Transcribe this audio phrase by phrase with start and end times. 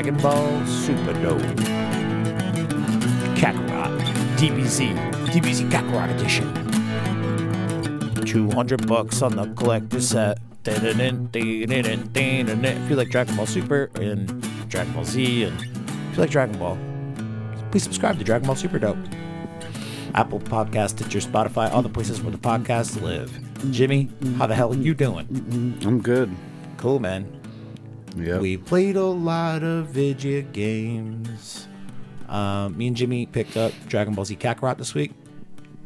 [0.00, 1.42] Dragon Ball Super Dope.
[3.36, 4.00] Kakarot.
[4.40, 4.96] DBZ.
[5.28, 6.48] DBZ Kakarot Edition.
[8.24, 10.38] 200 bucks on the collector set.
[10.64, 10.82] If
[12.90, 16.78] you like Dragon Ball Super and Dragon Ball Z, and if you like Dragon Ball,
[17.70, 18.96] please subscribe to Dragon Ball Super Dope.
[20.14, 23.38] Apple Podcast, Stitcher, Spotify, all the places where the podcasts live.
[23.70, 25.28] Jimmy, how the hell are you doing?
[25.84, 26.34] I'm good.
[26.78, 27.39] Cool, man.
[28.16, 28.38] Yeah.
[28.38, 31.68] We played a lot of video games.
[32.28, 35.12] Um, me and Jimmy picked up Dragon Ball Z Kakarot this week,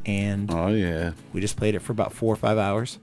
[0.04, 1.12] and Oh yeah.
[1.32, 2.98] we just played it for about four or five hours.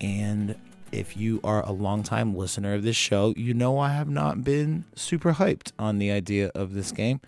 [0.00, 0.54] And
[0.92, 4.84] if you are a longtime listener of this show, you know I have not been
[4.94, 7.20] super hyped on the idea of this game.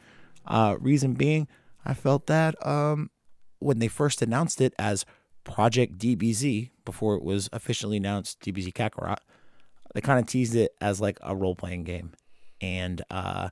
[0.46, 1.48] Uh, reason being,
[1.84, 3.10] I felt that um,
[3.58, 5.04] when they first announced it as
[5.44, 9.18] Project DBZ, before it was officially announced DBZ Kakarot,
[9.94, 12.12] they kind of teased it as like a role playing game.
[12.60, 13.50] And uh,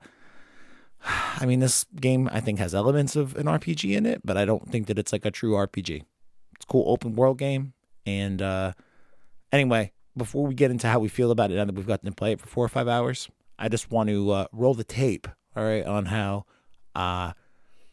[1.04, 4.44] I mean, this game I think has elements of an RPG in it, but I
[4.44, 6.02] don't think that it's like a true RPG.
[6.56, 7.72] It's a cool open world game.
[8.06, 8.72] And uh,
[9.52, 12.14] anyway, before we get into how we feel about it now that we've gotten to
[12.14, 15.28] play it for four or five hours, I just want to uh, roll the tape,
[15.56, 16.44] all right, on how
[16.94, 17.32] uh,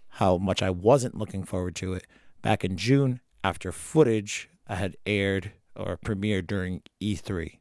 [0.09, 2.05] how much I wasn't looking forward to it
[2.41, 7.59] back in June after footage I had aired or premiered during E E3.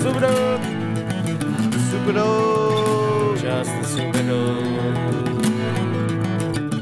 [0.00, 0.62] Super dope.
[1.90, 3.38] Super dope.
[3.38, 4.20] Just the super.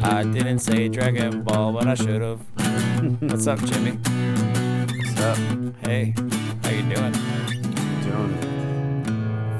[0.04, 2.40] I didn't say Dragon Ball, but I should have.
[3.20, 3.92] What's up, Jimmy?
[3.92, 5.38] What's up?
[5.84, 6.14] Hey,
[6.62, 7.12] how you doing?
[8.02, 8.47] Doing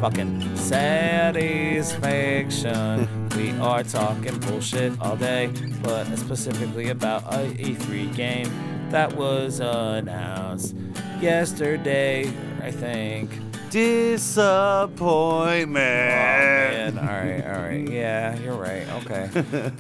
[0.00, 3.28] Fucking satisfaction.
[3.36, 5.50] we are talking bullshit all day,
[5.82, 8.48] but specifically about a E3 game
[8.90, 10.76] that was announced
[11.20, 12.30] yesterday,
[12.62, 13.30] I think.
[13.70, 15.68] disappointment.
[15.68, 17.88] Oh, man, all right, all right.
[17.90, 18.86] Yeah, you're right.
[19.04, 19.28] Okay.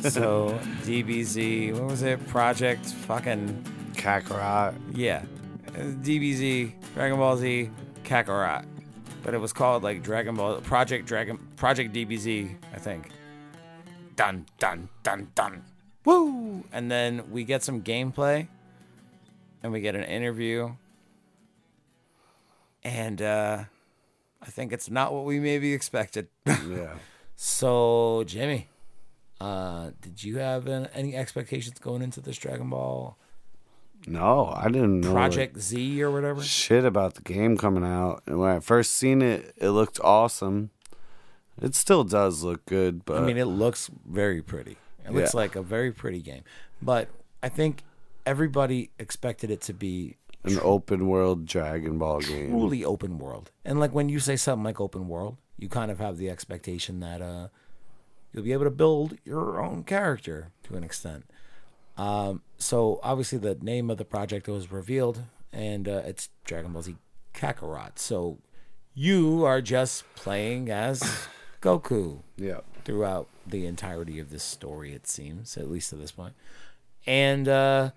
[0.10, 2.26] so, DBZ, what was it?
[2.26, 4.74] Project fucking, Kakarot.
[4.94, 5.22] yeah.
[5.74, 7.70] DBZ, Dragon Ball Z,
[8.02, 8.64] Kakarot.
[9.22, 13.10] But it was called like Dragon Ball, Project Dragon, Project DBZ, I think.
[14.16, 15.62] Dun, dun, dun, dun.
[16.04, 16.64] Woo!
[16.72, 18.48] And then we get some gameplay
[19.62, 20.72] and we get an interview.
[22.82, 23.64] And uh,
[24.40, 26.28] I think it's not what we maybe expected.
[26.68, 26.94] Yeah.
[27.40, 28.68] So, Jimmy,
[29.40, 33.16] uh, did you have an, any expectations going into this Dragon Ball
[34.10, 36.42] No, I didn't know Project Z or whatever?
[36.42, 38.22] shit about the game coming out.
[38.26, 40.70] And when I first seen it, it looked awesome.
[41.60, 44.76] It still does look good, but I mean, it looks very pretty.
[45.04, 45.40] It looks Yeah.
[45.40, 46.42] like a very pretty game.
[46.80, 47.08] But
[47.42, 47.82] I think
[48.24, 52.50] everybody expected it to be an open world Dragon Ball game.
[52.50, 53.50] truly open world.
[53.64, 57.00] And like when you say something like open world, you kind of have the expectation
[57.00, 57.48] that uh,
[58.32, 61.24] you'll be able to build your own character to an extent.
[61.98, 65.22] Um, so obviously the name of the project was revealed,
[65.52, 66.96] and uh, it's Dragon Ball Z
[67.34, 67.98] Kakarot.
[67.98, 68.38] So
[68.94, 71.26] you are just playing as
[71.60, 72.60] Goku Yeah.
[72.84, 76.14] throughout the entirety of this story, it seems, at least at this.
[77.06, 77.90] And uh,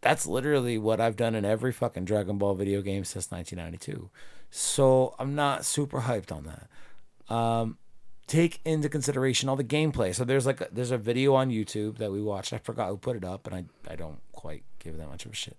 [0.00, 4.10] that's literally what I've done in every fucking Dragon Ball video game since 1992.
[4.50, 7.34] So I'm not super hyped on that.
[7.34, 7.78] Um,
[8.26, 10.14] take into consideration all the gameplay.
[10.14, 12.52] So there's like a, there's a video on YouTube that we watched.
[12.52, 15.32] I forgot who put it up, and I I don't quite give that much of
[15.32, 15.56] a shit.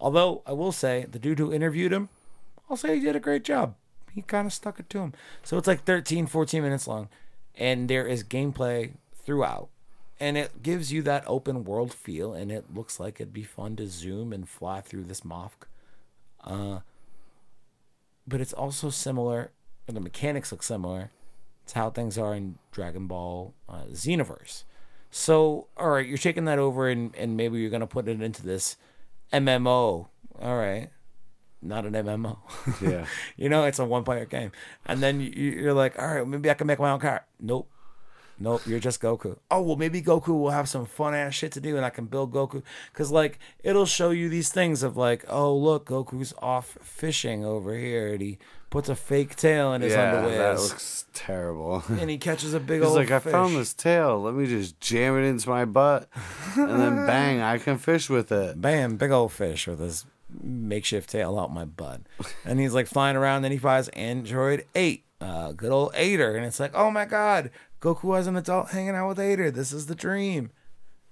[0.00, 2.08] Although I will say the dude who interviewed him,
[2.68, 3.74] I'll say he did a great job.
[4.12, 5.12] He kind of stuck it to him.
[5.42, 7.08] So it's like 13, 14 minutes long,
[7.56, 9.68] and there is gameplay throughout.
[10.20, 13.76] And it gives you that open world feel, and it looks like it'd be fun
[13.76, 15.68] to zoom and fly through this Mofk.
[16.42, 16.80] Uh,
[18.26, 19.52] but it's also similar,
[19.86, 21.10] and the mechanics look similar
[21.68, 24.64] to how things are in Dragon Ball uh, Xenoverse.
[25.10, 28.20] So, all right, you're taking that over, and, and maybe you're going to put it
[28.20, 28.76] into this
[29.32, 30.08] MMO.
[30.40, 30.90] All right.
[31.60, 32.38] Not an MMO.
[32.80, 33.06] Yeah.
[33.36, 34.52] you know, it's a one player game.
[34.86, 37.24] And then you, you're like, all right, maybe I can make my own car.
[37.40, 37.70] Nope.
[38.40, 39.36] Nope, you're just Goku.
[39.50, 42.04] Oh, well, maybe Goku will have some fun ass shit to do and I can
[42.04, 42.62] build Goku.
[42.92, 47.74] Because, like, it'll show you these things of, like, oh, look, Goku's off fishing over
[47.74, 48.38] here and he
[48.70, 50.38] puts a fake tail in his yeah, underwear.
[50.38, 51.82] that looks terrible.
[51.88, 54.20] and he catches a big He's old He's like, I found this tail.
[54.20, 56.08] Let me just jam it into my butt,
[56.56, 58.60] and then bang, I can fish with it.
[58.60, 60.04] Bam, big old fish with his
[60.42, 62.02] makeshift tail out my butt.
[62.44, 63.42] And he's like flying around.
[63.42, 66.36] Then he finds Android 8, uh, good old Eighter.
[66.36, 67.50] And it's like, oh my God,
[67.80, 69.50] Goku as an adult hanging out with Eighter.
[69.50, 70.50] This is the dream.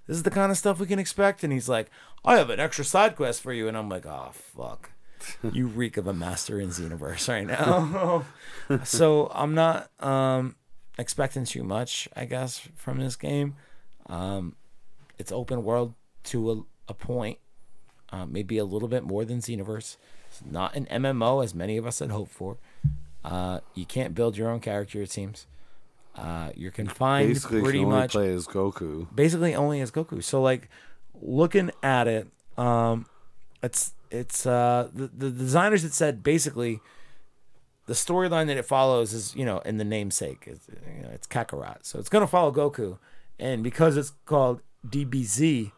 [0.05, 1.43] This is the kind of stuff we can expect.
[1.43, 1.89] And he's like,
[2.23, 3.67] I have an extra side quest for you.
[3.67, 4.91] And I'm like, oh, fuck.
[5.51, 8.25] you reek of a master in Xenoverse right now.
[8.83, 10.55] so I'm not um,
[10.97, 13.55] expecting too much, I guess, from this game.
[14.07, 14.55] Um,
[15.17, 15.93] it's open world
[16.25, 17.39] to a, a point,
[18.11, 19.97] uh, maybe a little bit more than Xenoverse.
[20.29, 22.57] It's not an MMO as many of us had hoped for.
[23.23, 25.47] Uh, you can't build your own character, it seems.
[26.15, 29.07] Uh, you're confined Basically, pretty only much play as Goku.
[29.13, 30.23] basically only as Goku.
[30.23, 30.69] So like
[31.21, 32.27] looking at it,
[32.57, 33.05] um,
[33.61, 36.79] it's it's uh the, the designers had said basically
[37.85, 41.27] the storyline that it follows is you know in the namesake it's you know it's
[41.27, 42.97] Kakarot, so it's gonna follow Goku,
[43.39, 45.71] and because it's called DBZ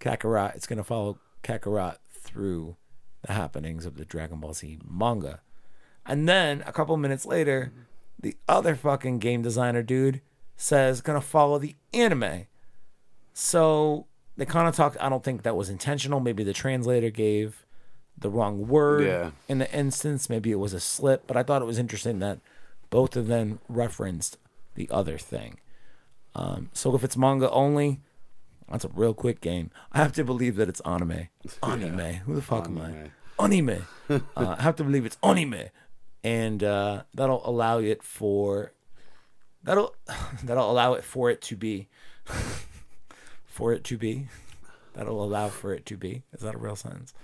[0.00, 2.76] Kakarot, it's gonna follow Kakarot through
[3.22, 5.40] the happenings of the Dragon Ball Z manga,
[6.06, 7.72] and then a couple minutes later,
[8.18, 10.20] the other fucking game designer dude
[10.56, 12.46] says gonna follow the anime.
[13.32, 14.06] So
[14.36, 14.96] they kind of talked.
[15.00, 16.20] I don't think that was intentional.
[16.20, 17.66] Maybe the translator gave
[18.20, 19.30] the wrong word Yeah.
[19.48, 20.28] in the instance.
[20.28, 21.26] Maybe it was a slip.
[21.26, 22.38] But I thought it was interesting that
[22.90, 24.36] both of them referenced
[24.74, 25.58] the other thing.
[26.34, 28.00] Um, so if it's manga only,
[28.70, 29.70] that's a real quick game.
[29.92, 31.28] I have to believe that it's anime.
[31.62, 31.98] Anime.
[32.26, 33.10] Who the fuck am I?
[33.42, 33.84] Anime.
[34.10, 35.70] uh, I have to believe it's anime,
[36.22, 38.72] and uh, that'll allow it for
[39.64, 39.94] that'll
[40.44, 41.88] that'll allow it for it to be
[43.46, 44.28] for it to be
[44.94, 46.22] that'll allow for it to be.
[46.32, 47.14] Is that a real sentence?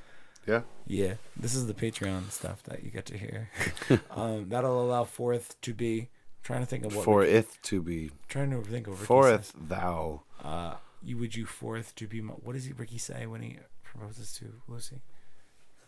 [0.47, 0.63] Yeah.
[0.87, 3.51] Yeah, this is the Patreon stuff that you get to hear.
[4.11, 6.01] um, that'll allow forth to be.
[6.01, 6.09] I'm
[6.45, 7.05] trying to think of what.
[7.05, 8.11] For Ricky- it to be.
[8.29, 10.23] trying to think of Forth thou.
[10.43, 12.21] Uh, you would you forth to be.
[12.21, 15.01] My, what does he Ricky say when he proposes to Lucy?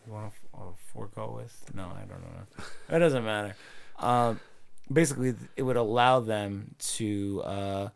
[0.07, 0.63] You want to uh,
[0.93, 1.71] forego with?
[1.75, 2.65] No, I don't know.
[2.97, 3.55] It doesn't matter.
[3.99, 4.41] Um,
[4.93, 7.89] basically, it would allow them to uh,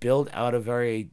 [0.00, 1.10] build out a very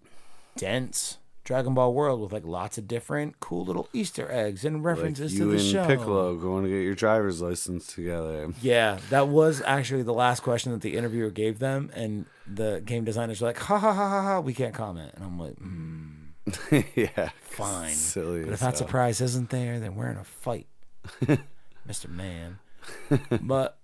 [0.58, 1.18] dense
[1.48, 5.34] Dragon Ball world with like lots of different cool little Easter eggs and Like references
[5.34, 5.88] you to the and show.
[5.88, 8.52] Piccolo going to get your driver's license together.
[8.62, 13.06] Yeah, that was actually the last question that the interviewer gave them, and the game
[13.06, 15.56] designers were like, "Ha ha ha ha ha, we can't comment." And I'm like,
[16.74, 17.30] mm, yeah.
[17.40, 18.44] "Fine, Silly.
[18.44, 20.68] but if that surprise isn't there, then we're in a fight,
[21.86, 22.60] Mister Man."
[23.42, 23.80] but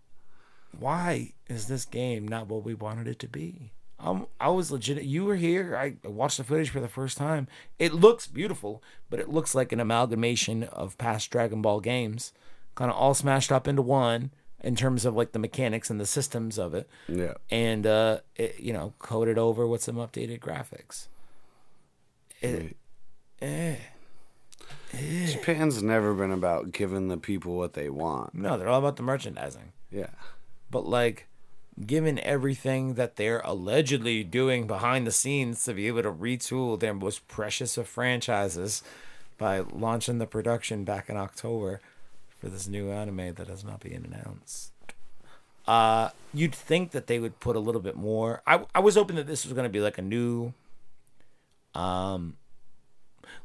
[0.77, 3.71] why is this game not what we wanted it to be?
[4.03, 5.01] Um, I was legit.
[5.03, 5.77] You were here.
[5.77, 7.47] I watched the footage for the first time.
[7.79, 12.33] It looks beautiful, but it looks like an amalgamation of past Dragon Ball games,
[12.75, 16.05] kind of all smashed up into one in terms of like the mechanics and the
[16.05, 17.33] systems of it, Yeah.
[17.49, 21.07] and uh, it, you know, coated over with some updated graphics.
[22.41, 22.75] It,
[23.41, 23.75] eh.
[25.25, 28.35] Japan's never been about giving the people what they want.
[28.35, 29.71] No, they're all about the merchandising.
[29.91, 30.07] Yeah.
[30.69, 31.27] but like
[31.85, 36.93] given everything that they're allegedly doing behind the scenes to be able to retool their
[36.93, 38.83] most precious of franchises
[39.37, 41.81] by launching the production back in October
[42.39, 44.71] for this new anime that has not been announced.
[45.65, 48.41] Uh, you'd think that they would put a little bit more.
[48.45, 50.53] I I was hoping that this was going to be like a new,
[51.73, 52.35] um,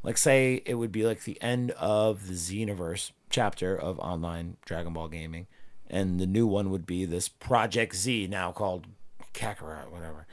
[0.03, 4.93] like say it would be like the end of the Xenoverse chapter of online Dragon
[4.93, 5.47] Ball gaming,
[5.89, 8.87] and the new one would be this Project Z now called
[9.35, 10.27] Kakarot, whatever.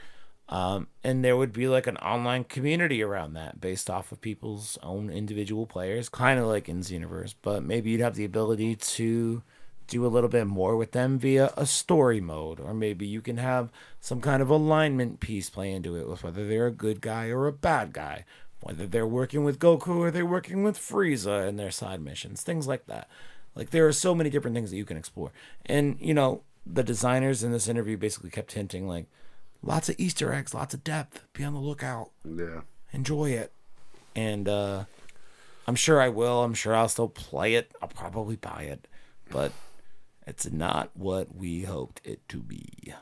[0.48, 4.78] Um, and there would be like an online community around that based off of people's
[4.82, 9.42] own individual players, kind of like in Xenoverse, but maybe you'd have the ability to
[9.88, 13.38] do a little bit more with them via a story mode, or maybe you can
[13.38, 13.70] have
[14.00, 17.46] some kind of alignment piece play into it with whether they're a good guy or
[17.46, 18.24] a bad guy,
[18.60, 22.66] whether they're working with Goku or they're working with Frieza in their side missions, things
[22.66, 23.08] like that.
[23.56, 25.32] Like there are so many different things that you can explore,
[25.64, 29.06] and you know the designers in this interview basically kept hinting like
[29.62, 31.24] lots of Easter eggs, lots of depth.
[31.32, 32.60] Be on the lookout Yeah.
[32.92, 33.50] enjoy it.
[34.14, 34.84] And uh
[35.66, 36.44] I'm sure I will.
[36.44, 37.72] I'm sure I'll still play it.
[37.82, 38.86] I'll probably buy it.
[39.30, 39.52] But
[40.26, 42.94] it's not what we hoped it to be.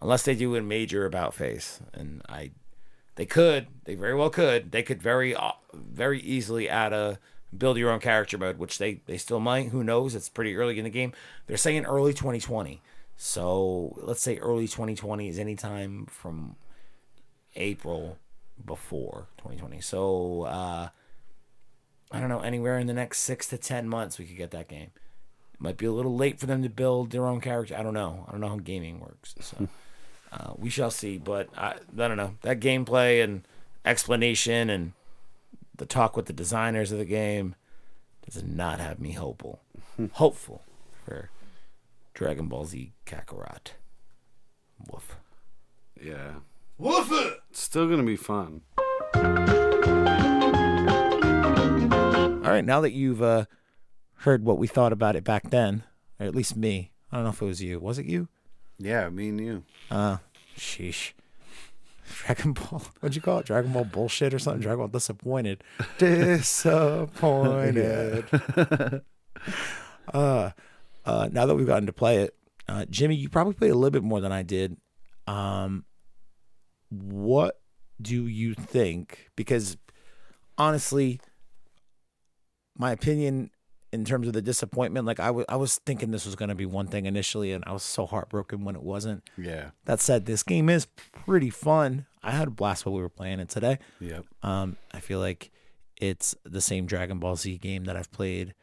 [0.00, 2.52] Unless they do a major about face and I
[3.16, 4.72] they could, they very well could.
[4.72, 7.18] They could very uh, very easily add a
[7.56, 9.68] build your own character mode, which they they still might.
[9.68, 10.14] Who knows?
[10.14, 11.12] It's pretty early in the game.
[11.46, 12.80] They're saying early 2020.
[13.16, 16.56] So, let's say early 2020 is anytime from
[17.54, 18.18] April
[18.64, 19.80] before 2020.
[19.80, 20.88] So uh,
[22.10, 24.68] I don't know, anywhere in the next six to ten months, we could get that
[24.68, 24.90] game.
[25.54, 27.76] It might be a little late for them to build their own character.
[27.76, 28.24] I don't know.
[28.28, 29.34] I don't know how gaming works.
[29.40, 29.68] So
[30.32, 31.18] uh, we shall see.
[31.18, 33.46] But I, I don't know that gameplay and
[33.84, 34.92] explanation and
[35.82, 37.56] the talk with the designers of the game
[38.24, 39.58] does not have me hopeful.
[40.12, 40.62] hopeful
[41.04, 41.28] for
[42.14, 43.72] Dragon Ball Z Kakarot.
[44.88, 45.16] Woof.
[46.00, 46.34] Yeah.
[46.78, 47.40] Woof it.
[47.50, 48.60] It's still gonna be fun.
[52.44, 53.46] All right, now that you've uh,
[54.18, 55.82] heard what we thought about it back then,
[56.20, 57.80] or at least me, I don't know if it was you.
[57.80, 58.28] Was it you?
[58.78, 59.64] Yeah, me and you.
[59.90, 60.18] Uh,
[60.56, 61.10] sheesh.
[62.18, 62.82] Dragon Ball.
[63.00, 63.46] What'd you call it?
[63.46, 64.62] Dragon Ball bullshit or something?
[64.62, 65.64] Dragon Ball disappointed.
[65.98, 68.24] Disappointed.
[70.12, 70.50] uh,
[71.04, 72.34] uh, now that we've gotten to play it,
[72.68, 74.76] uh, Jimmy, you probably played a little bit more than I did.
[75.26, 75.84] Um,
[76.90, 77.60] what
[78.00, 79.30] do you think?
[79.36, 79.76] Because
[80.58, 81.20] honestly,
[82.76, 83.50] my opinion
[83.92, 86.54] in terms of the disappointment, like I wa- I was thinking this was going to
[86.54, 89.28] be one thing initially, and I was so heartbroken when it wasn't.
[89.36, 89.70] Yeah.
[89.84, 92.06] That said, this game is pretty fun.
[92.22, 93.78] I had a blast while we were playing it today.
[94.00, 94.24] Yep.
[94.42, 95.50] Um, I feel like
[96.00, 98.54] it's the same Dragon Ball Z game that I've played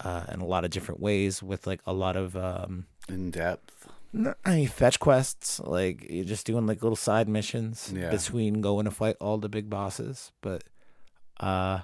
[0.00, 3.88] uh, in a lot of different ways with like a lot of um, In depth.
[4.44, 5.58] I mean, fetch quests.
[5.60, 8.10] Like you're just doing like little side missions Yeah.
[8.10, 10.32] between going to fight all the big bosses.
[10.42, 10.64] But
[11.40, 11.80] uh,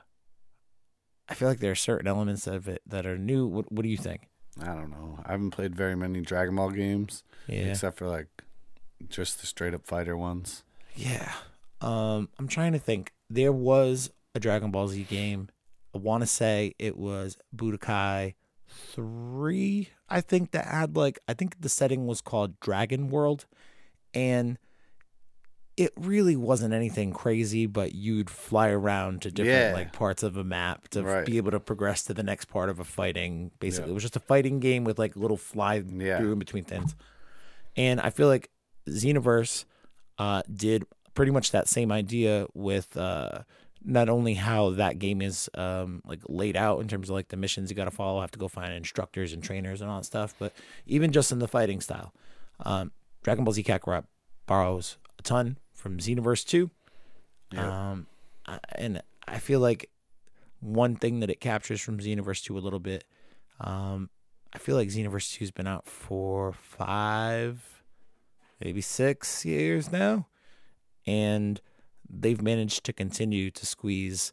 [1.32, 3.46] I feel like there are certain elements of it that are new.
[3.46, 4.28] What, what do you think?
[4.60, 5.18] I don't know.
[5.24, 7.70] I haven't played very many Dragon Ball games Yeah.
[7.70, 8.28] except for like
[9.08, 10.62] just the straight up fighter ones.
[10.94, 11.32] Yeah.
[11.80, 13.12] Um, I'm trying to think.
[13.30, 15.48] There was a Dragon Ball Z game.
[15.94, 18.34] I want to say it was Budokai
[18.68, 19.88] 3.
[20.08, 23.46] I think that had like I think the setting was called Dragon World
[24.14, 24.58] and
[25.76, 29.72] it really wasn't anything crazy, but you'd fly around to different Yeah.
[29.72, 31.24] like parts of a map to Right.
[31.24, 33.50] be able to progress to the next part of a fighting.
[33.58, 33.92] Basically, Yeah.
[33.92, 36.18] it was just a fighting game with like little fly Yeah.
[36.18, 36.94] through in between things.
[37.76, 38.50] And I feel like
[38.86, 39.64] Xenoverse
[40.18, 43.40] uh, did pretty much that same idea with uh,
[43.82, 47.36] not only how that game is um, like laid out in terms of like the
[47.36, 50.04] missions you got to follow, have to go find instructors and trainers and all that
[50.04, 50.52] stuff, but
[50.86, 52.12] even just in the fighting style.
[52.60, 54.04] Um, Dragon Ball Z Kakarot
[54.46, 56.70] borrows a ton from Xenoverse 2.
[57.52, 57.90] Yeah.
[57.90, 58.06] Um,
[58.74, 59.88] and I feel like
[60.60, 63.04] one thing that it captures from Xenoverse 2 a little bit,
[63.60, 64.10] um,
[64.52, 67.82] I feel like Xenoverse 2 has been out for five,
[68.60, 70.26] maybe six years now.
[71.06, 71.60] And
[72.08, 74.32] they've managed to continue to squeeze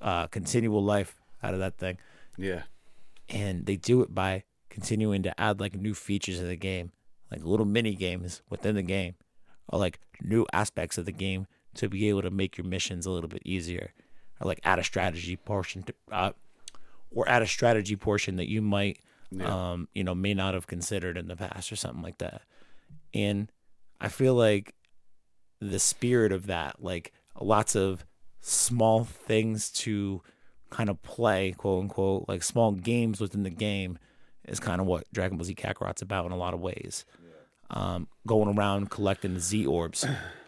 [0.00, 1.98] uh, continual life out of that thing.
[2.36, 2.62] yeah.
[3.28, 6.92] And they do it by continuing to add like new features of the game,
[7.28, 9.16] like little mini games within the game,
[9.68, 13.10] or like new aspects of the game to be able to make your missions a
[13.10, 13.92] little bit easier,
[14.40, 16.32] or like add a strategy portion to, uh,
[17.14, 18.98] or add a strategy portion that you might,
[19.30, 19.72] Yeah.
[19.72, 22.42] um, you know, may not have considered in the past or something like that.
[23.12, 23.50] And
[24.00, 24.74] I feel like
[25.60, 28.04] the spirit of that, like lots of
[28.40, 30.22] small things to
[30.70, 33.98] kind of play, quote unquote, like small games within the game,
[34.46, 37.04] is kind of what Dragon Ball Z Kakarot's about in a lot of ways.
[37.68, 40.06] Um, going around collecting the Z orbs,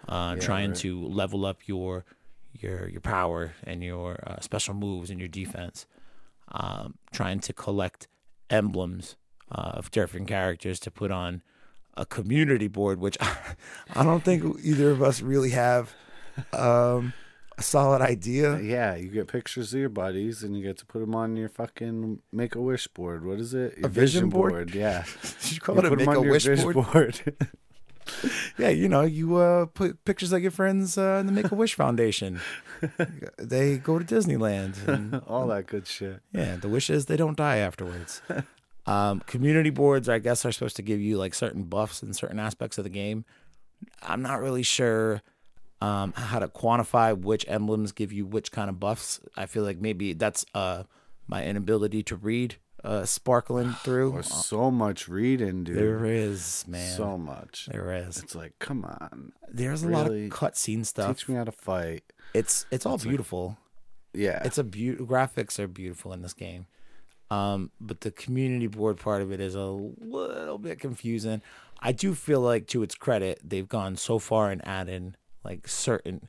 [0.08, 0.78] uh, trying right.
[0.78, 2.04] to level up your
[2.52, 5.86] your your power and your uh, special moves and your defense.
[6.50, 8.08] Um, trying to collect
[8.48, 9.16] emblems
[9.52, 11.42] uh, of different characters to put on
[11.94, 13.18] a community board, which
[13.94, 15.92] I don't think either of us really have
[16.52, 17.12] um,
[17.58, 18.58] a solid idea.
[18.60, 21.48] Yeah, you get pictures of your buddies and you get to put them on your
[21.48, 23.24] fucking make a wish board.
[23.24, 23.76] What is it?
[23.78, 24.74] Your vision board?
[24.74, 25.04] Yeah.
[25.42, 26.74] you call You it a make a wish board?
[26.74, 27.36] board.
[28.56, 31.54] Yeah, you know, you uh, put pictures of your friends uh, in the Make a
[31.54, 32.40] Wish Foundation.
[33.38, 34.88] they go to Disneyland.
[34.88, 36.20] And, All that good shit.
[36.32, 38.22] yeah, the wish is they don't die afterwards.
[38.86, 42.38] Um, community boards, I guess, are supposed to give you like certain buffs in certain
[42.38, 43.26] aspects of the game.
[44.02, 45.20] I'm not really sure
[45.80, 49.20] um, how to quantify which emblems give you which kind of buffs.
[49.36, 50.84] I feel like maybe that's uh,
[51.26, 54.12] my inability to read uh, sparkling through.
[54.12, 55.76] Or so much reading, dude.
[55.76, 56.96] There is, man.
[56.96, 57.68] So much.
[57.70, 58.18] there is.
[58.18, 59.32] It's like, come on.
[59.48, 61.16] There's a lot of cutscene stuff.
[61.16, 62.02] Teach me how to fight.
[62.34, 63.56] It's it's all beautiful.
[64.12, 64.42] Yeah.
[64.44, 64.98] It's a beaut.
[64.98, 66.66] Graphics are beautiful in this game.
[67.30, 71.42] Um, but the community board part of it is a little bit confusing.
[71.80, 75.16] I do feel like, to its credit, they've gone so far and added
[75.48, 76.28] like certain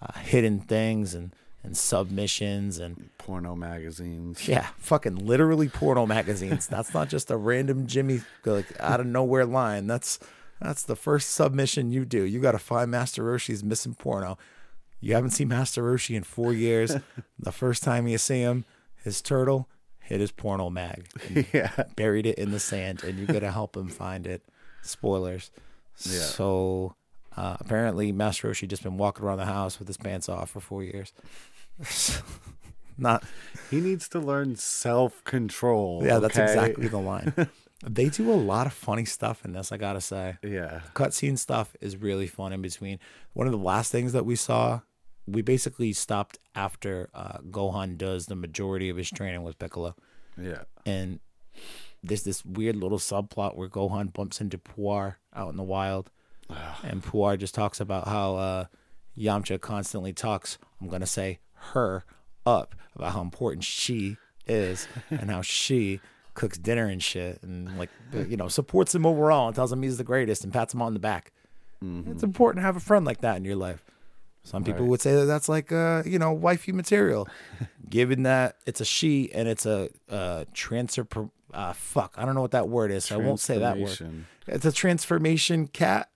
[0.00, 4.48] uh, hidden things and and submissions and porno magazines.
[4.48, 6.66] yeah, fucking literally porno magazines.
[6.66, 9.86] That's not just a random Jimmy like out of nowhere line.
[9.86, 10.18] That's
[10.60, 12.22] that's the first submission you do.
[12.22, 14.38] You got to find Master Roshi's missing porno.
[15.00, 16.96] You haven't seen Master Roshi in four years.
[17.38, 18.64] the first time you see him,
[19.02, 21.06] his turtle hit his porno mag,
[21.52, 21.84] yeah.
[21.96, 24.42] buried it in the sand, and you got to help him find it.
[24.82, 25.50] Spoilers.
[26.04, 26.20] Yeah.
[26.20, 26.94] So
[27.36, 30.60] uh, apparently, Master Roshi just been walking around the house with his pants off for
[30.60, 31.12] four years.
[32.98, 33.24] Not
[33.70, 36.02] He needs to learn self control.
[36.04, 37.32] Yeah, that's exactly the line.
[37.82, 40.36] They do a lot of funny stuff in this, I gotta say.
[40.42, 40.80] Yeah.
[40.94, 42.98] Cutscene stuff is really fun in between.
[43.32, 44.80] One of the last things that we saw,
[45.26, 49.94] we basically stopped after uh, Gohan does the majority of his training with Piccolo.
[50.38, 50.64] Yeah.
[50.84, 51.20] And
[52.02, 56.10] there's this weird little subplot where Gohan bumps into Puar out in the wild.
[56.82, 58.64] And Puar just talks about how uh,
[59.16, 61.38] Yamcha constantly talks, I'm going to say
[61.72, 62.04] her
[62.46, 64.16] up, about how important she
[64.46, 66.00] is and how she
[66.34, 67.90] cooks dinner and shit and like
[68.28, 70.94] you know supports him overall and tells him he's the greatest and pats him on
[70.94, 71.32] the back.
[71.82, 73.82] It's important to have a friend like that in your life.
[74.42, 74.90] Some people Right.
[74.90, 77.26] would say that that's like uh you know wifey material.
[77.90, 81.06] Given that it's a she and it's a uh transfer
[81.52, 84.00] uh fuck i don't know what that word is so i won't say that word.
[84.46, 86.09] It's a transformation cat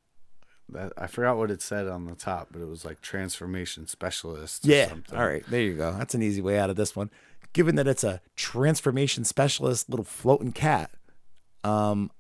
[0.71, 4.65] That, I forgot what it said on the top, but it was like transformation specialist.
[4.67, 4.89] Or Yeah.
[4.89, 5.19] Something.
[5.19, 5.45] All right.
[5.49, 5.93] There you go.
[5.93, 7.11] That's an easy way out of this one.
[7.53, 10.91] Given that it's a transformation specialist little floating cat,
[11.63, 12.11] um,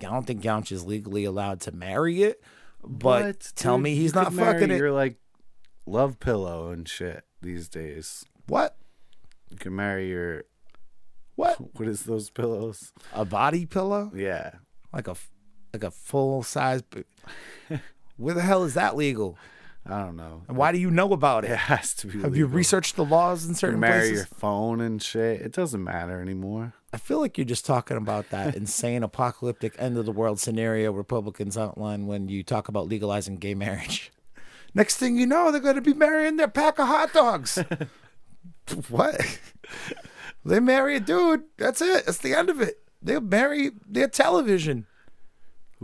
[0.00, 2.42] I don't think Yamcha is legally allowed to marry it.
[2.82, 3.84] But What, tell dude?
[3.84, 4.78] me he's not fucking it.
[4.78, 5.16] You're like
[5.86, 8.24] love pillow and shit these days.
[8.46, 8.76] What?
[9.50, 10.44] You can marry your
[11.34, 11.56] What?
[11.78, 12.92] what is those pillows?
[13.12, 14.10] A body pillow?
[14.14, 14.52] Yeah.
[14.92, 15.16] Like a
[15.74, 16.82] like a full size.
[18.16, 19.36] Where the hell is that legal?
[19.86, 20.42] I don't know.
[20.48, 21.56] And why do you know about It it?
[21.58, 22.22] has to be.
[22.22, 24.16] Have you researched the laws in certain can marry places?
[24.16, 25.42] your phone and shit.
[25.42, 26.72] It doesn't matter anymore.
[26.92, 30.92] I feel like you're just talking about that insane apocalyptic end of the world scenario
[30.92, 34.10] Republicans outline when you talk about legalizing gay marriage.
[34.74, 37.58] Next thing you know, they're going to be marrying their pack of hot dogs.
[38.88, 39.38] what?
[40.44, 41.44] they marry a dude.
[41.58, 42.06] That's it.
[42.06, 42.80] That's the end of it.
[43.02, 44.86] They'll marry their television.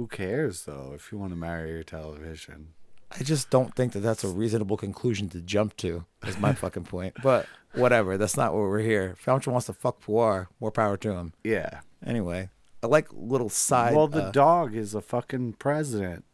[0.01, 0.93] Who cares though?
[0.95, 2.69] If you want to marry your television,
[3.11, 6.07] I just don't think that that's a reasonable conclusion to jump to.
[6.27, 7.17] Is my fucking point.
[7.23, 8.17] But whatever.
[8.17, 9.15] That's not what we're here.
[9.21, 11.35] If wants to fuck Puar, more power to him.
[11.45, 11.81] yeah.
[12.03, 12.49] Anyway,
[12.83, 13.95] I like little side.
[13.95, 16.25] well, the uh, dog is a fucking president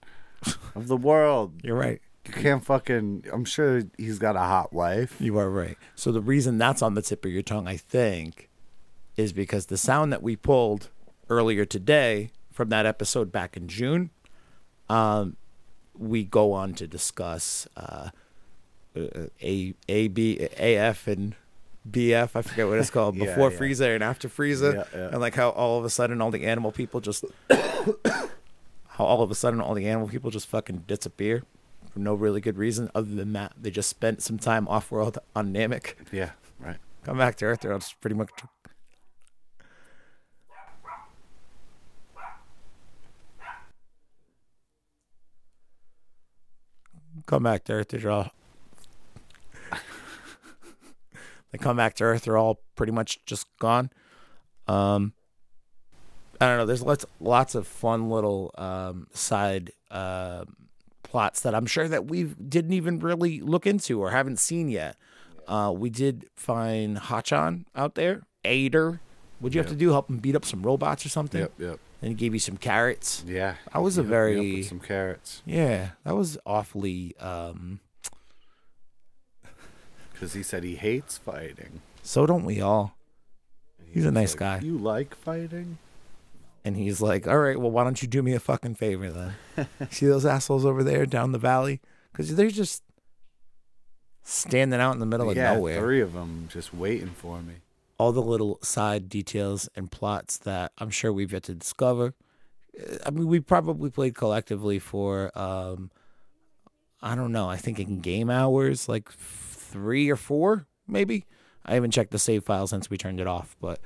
[0.77, 1.55] of the world.
[1.65, 2.01] you're right.
[2.25, 3.25] You can't fucking.
[3.33, 5.17] I'm sure he's got a hot wife.
[5.19, 5.77] You are right.
[5.97, 8.49] So the reason that's on the tip of your tongue, I think,
[9.17, 10.91] is because the sound that we pulled
[11.29, 14.09] earlier today from that episode back in June,
[14.89, 15.37] um,
[15.95, 18.09] we go on to discuss uh,
[18.97, 21.37] uh, a a b a f and
[21.89, 22.31] BF.
[22.35, 23.59] I forget what it's called Yeah, before yeah.
[23.59, 26.73] Frieza and after Frieza, Yeah, and like how all of a sudden all the animal
[26.73, 27.25] people just
[28.89, 31.43] how all of a sudden all the animal people just fucking disappear
[31.93, 35.19] for no really good reason other than that they just spent some time off world
[35.37, 35.95] on Namek.
[36.11, 36.31] Yeah.
[36.59, 36.79] Right.
[37.05, 38.31] Come back to Earth, they're just pretty much.
[47.27, 48.31] Come back to Earth, they're all.
[51.51, 53.91] they come back to Earth, they're all pretty much just gone.
[54.69, 55.13] Um,
[56.41, 56.67] I don't know.
[56.67, 60.45] There's lots, lots of fun little um, side uh,
[61.03, 64.97] plots that I'm sure that we didn't even really look into or haven't seen yet.
[65.49, 68.23] Uh, we did find Hachan out there.
[68.45, 69.01] Eighter.
[69.41, 69.91] What'd you have to do?
[69.91, 71.41] Help him beat up some robots or something?
[71.41, 71.53] Yep.
[71.59, 71.81] Yep.
[72.03, 73.25] And he gave you some carrots.
[73.27, 73.55] Yeah.
[73.73, 77.17] That was a He hooked me up very- some carrots Yeah, that was awfully.
[77.19, 77.81] Um,
[80.13, 81.81] because he said he hates fighting.
[82.03, 82.97] so don't we all?
[83.87, 84.59] He He's a nice like, guy.
[84.67, 85.79] You like fighting?
[86.65, 89.69] And he's like, "All right, well, why don't you do me a fucking favor then?
[89.91, 91.81] See those assholes over there down the valley?
[92.13, 92.83] Because they're just
[94.25, 95.55] standing out in the middle of yeah.
[95.55, 95.79] nowhere.
[95.81, 97.55] Three of them just waiting for me.
[97.99, 102.15] All the little side details and plots that I'm sure we've yet to discover.
[103.05, 105.91] I mean, we probably played collectively for, um,
[107.01, 111.25] I don't know, I think in game hours, like three or four, maybe.
[111.65, 113.81] I haven't checked the save file since we turned it off, but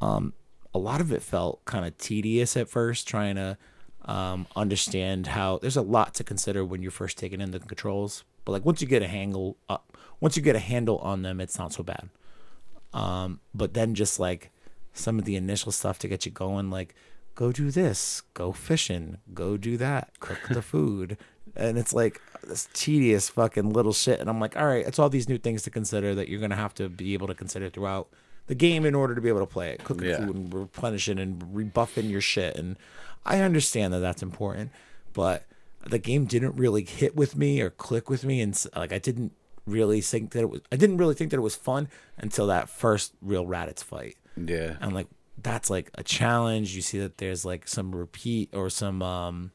[0.00, 0.32] um,
[0.72, 3.58] a lot of it felt kind of tedious at first, trying to
[4.04, 8.24] um, understand how there's a lot to consider when you're first taking in the controls.
[8.44, 9.78] But like once you get a handle, uh,
[10.20, 12.08] once you get a handle on them, it's not so bad.
[12.92, 14.50] Um, but then just like
[14.92, 16.94] some of the initial stuff to get you going, like
[17.34, 21.16] go do this, go fishing, go do that, cook the food.
[21.56, 24.20] And it's like this tedious fucking little shit.
[24.20, 26.56] And I'm like, all right, it's all these new things to consider that you're gonna
[26.56, 28.08] have to be able to consider throughout
[28.46, 30.18] the game in order to be able to play it, cooking Yeah.
[30.26, 32.56] food and replenishing and rebuffing your shit.
[32.56, 32.76] And
[33.24, 34.70] I understand that that's important,
[35.12, 35.44] but
[35.86, 39.32] the game didn't really hit with me or click with me, and like I didn't
[39.70, 40.60] really think that it was.
[40.70, 44.16] I didn't really think that it was fun until that first real Raditz fight.
[44.36, 44.76] Yeah.
[44.80, 45.06] And like
[45.42, 46.74] that's like a challenge.
[46.74, 49.52] You see that there's like some repeat or some um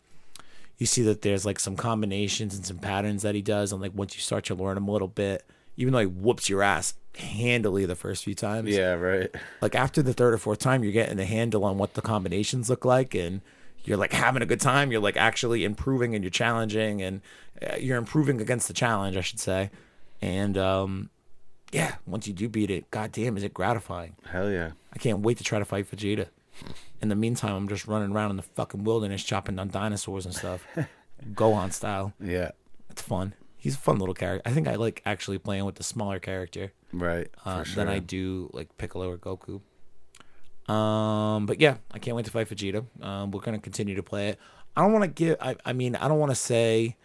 [0.78, 3.94] you see that there's like some combinations and some patterns that he does and like
[3.96, 5.46] once you start to learn him a little bit,
[5.78, 8.70] even though he whoops your ass handily the first few times.
[8.70, 9.30] Yeah, right.
[9.62, 12.70] Like after the third or fourth time, you're getting a handle on what the combinations
[12.70, 13.42] look like, and
[13.84, 14.92] you're like having a good time.
[14.92, 17.22] You're like actually improving, and you're challenging, and
[17.68, 19.72] uh, you're improving against the challenge, I should say.
[20.22, 21.10] And um,
[21.72, 24.16] yeah, once you do beat it, goddamn, is it gratifying?
[24.30, 24.72] Hell yeah.
[24.94, 26.28] I can't wait to try to fight Vegeta.
[27.02, 30.34] In the meantime, I'm just running around in the fucking wilderness chopping down dinosaurs and
[30.34, 30.66] stuff,
[31.34, 32.14] Gohan style.
[32.24, 32.52] Yeah.
[32.90, 33.34] It's fun.
[33.58, 34.48] He's a fun little character.
[34.50, 37.28] I think I like actually playing with the smaller character Right.
[37.44, 37.90] uh, for than.
[37.90, 39.60] I do like Piccolo or Goku.
[40.72, 42.86] Um, but yeah, I can't wait to fight Vegeta.
[43.04, 44.40] Um, we're gonna continue to play it.
[44.78, 45.36] I don't want to give.
[45.42, 46.96] I, I mean, I don't want to say.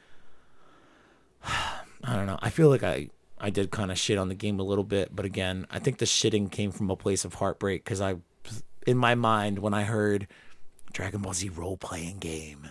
[2.05, 2.39] I don't know.
[2.41, 3.09] I feel like I
[3.39, 5.99] I did kind of shit on the game a little bit, but again, I think
[5.99, 8.17] the shitting came from a place of heartbreak because I,
[8.87, 10.27] in my mind, when I heard
[10.93, 12.71] Dragon Ball Z role playing game,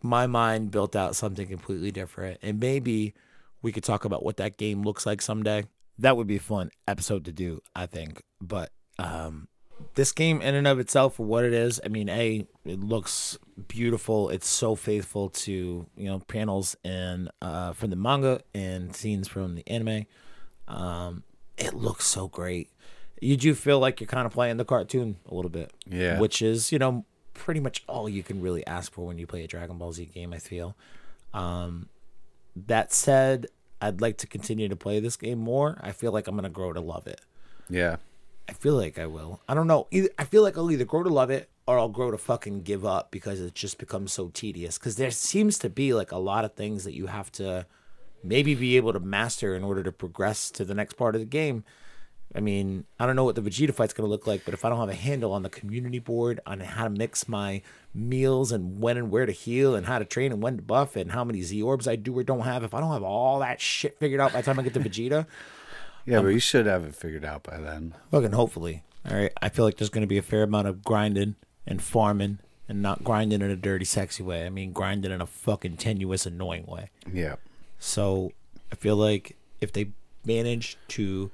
[0.00, 3.14] my mind built out something completely different, and maybe
[3.62, 5.64] we could talk about what that game looks like someday.
[5.98, 8.22] That would be a fun episode to do, I think.
[8.40, 9.48] But um,
[9.94, 13.38] this game, in and of itself, for what it is, I mean, a it looks
[13.68, 14.28] beautiful.
[14.30, 19.54] It's so faithful to you know panels and uh, from the manga and scenes from
[19.54, 20.06] the anime.
[20.68, 21.24] Um,
[21.56, 22.70] it looks so great.
[23.20, 26.18] You do feel like you're kind of playing the cartoon a little bit, Yeah.
[26.18, 29.44] Which is you know pretty much all you can really ask for when you play
[29.44, 30.32] a Dragon Ball Z game.
[30.32, 30.76] I feel.
[31.32, 31.88] Um,
[32.66, 33.46] that said,
[33.80, 35.78] I'd like to continue to play this game more.
[35.80, 37.20] I feel like I'm gonna grow to love it.
[37.70, 37.96] Yeah.
[38.48, 39.40] I feel like I will.
[39.48, 39.86] I don't know.
[39.90, 42.62] Either I feel like I'll either grow to love it or I'll grow to fucking
[42.62, 44.78] give up because it just becomes so tedious.
[44.78, 47.66] Because there seems to be like a lot of things that you have to
[48.24, 51.26] maybe be able to master in order to progress to the next part of the
[51.26, 51.64] game.
[52.34, 54.70] I mean, I don't know what the Vegeta fight's gonna look like, but if I
[54.70, 57.60] don't have a handle on the community board on how to mix my
[57.94, 60.96] meals and when and where to heal and how to train and when to buff
[60.96, 63.40] and how many Z orbs I do or don't have, if I don't have all
[63.40, 65.26] that shit figured out by the time I get to Vegeta,
[66.06, 67.94] Yeah, but you should have it figured out by then.
[68.10, 68.82] Fucking hopefully.
[69.08, 69.32] All right.
[69.40, 71.34] I feel like there's going to be a fair amount of grinding
[71.66, 72.38] and farming
[72.68, 74.46] and not grinding in a dirty, sexy way.
[74.46, 76.90] I mean, grinding in a fucking tenuous, annoying way.
[77.12, 77.36] Yeah.
[77.78, 78.32] So
[78.70, 79.90] I feel like if they
[80.24, 81.30] manage to,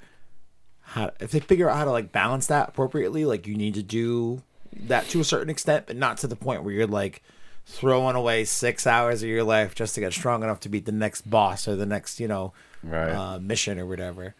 [0.81, 3.83] how, if they figure out how to like balance that appropriately, like you need to
[3.83, 4.41] do
[4.87, 7.21] that to a certain extent, but not to the point where you're like
[7.65, 10.91] throwing away six hours of your life just to get strong enough to beat the
[10.91, 13.11] next boss or the next, you know, Right.
[13.11, 14.33] uh, mission or whatever.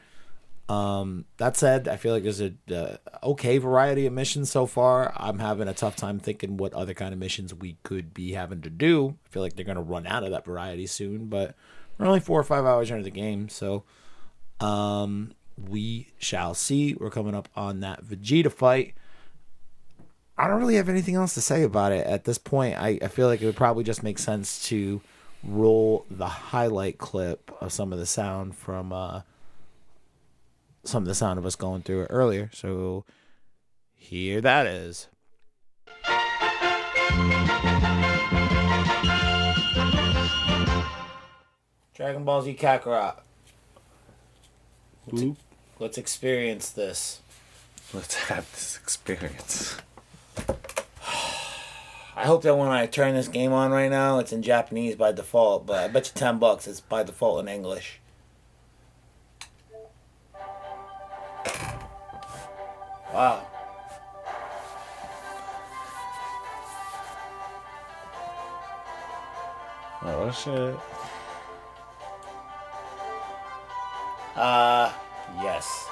[0.69, 5.11] Um, that said, I feel like there's a uh, okay variety of missions so far.
[5.17, 8.61] I'm having a tough time thinking what other kind of missions we could be having
[8.61, 9.15] to do.
[9.25, 11.55] I feel like they're gonna run out of that variety soon, but
[11.97, 13.83] we're only four or five hours into the game, so
[14.59, 16.93] um, we shall see.
[16.93, 18.93] We're coming up on that Vegeta fight.
[20.37, 22.77] I don't really have anything else to say about it at this point.
[22.77, 25.01] I, I feel like it would probably just make sense to
[25.43, 29.21] roll the highlight clip of some of the sound from uh,
[30.83, 32.49] some of the sound of us going through it earlier.
[32.53, 33.05] So
[33.95, 35.07] here that is.
[41.93, 43.17] Dragon Ball Z Kakarot.
[45.07, 45.37] Let's, Oop.
[45.79, 47.19] let's experience this.
[47.93, 49.77] Let's have this experience.
[52.15, 55.11] I hope that when I turn this game on right now, it's in Japanese by
[55.11, 57.99] default, but I bet you 10 bucks it's by default in English.
[63.13, 63.45] Wow.
[70.03, 70.75] Oh shit.
[74.35, 74.91] Uh,
[75.41, 75.87] yes.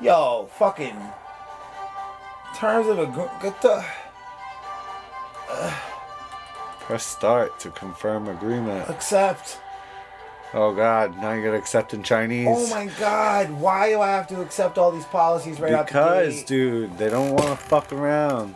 [0.00, 0.86] Yo, fucking.
[0.88, 3.06] In terms of a
[3.42, 3.84] get the
[6.86, 8.88] Press start to confirm agreement.
[8.88, 9.58] accept.
[10.54, 12.46] Oh god, now you gotta accept in Chinese.
[12.48, 15.92] Oh my god, why do I have to accept all these policies right out the
[15.92, 18.54] Because, dude, they don't want to fuck around.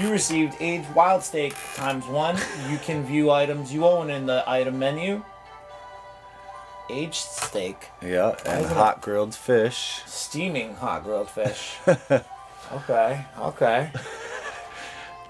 [0.00, 2.36] You received Age Wild Steak times one.
[2.70, 5.22] You can view items you own in the item menu.
[6.90, 10.00] Aged steak, Yeah, and hot grilled fish.
[10.06, 11.74] steaming hot grilled fish.
[12.72, 13.90] okay, okay.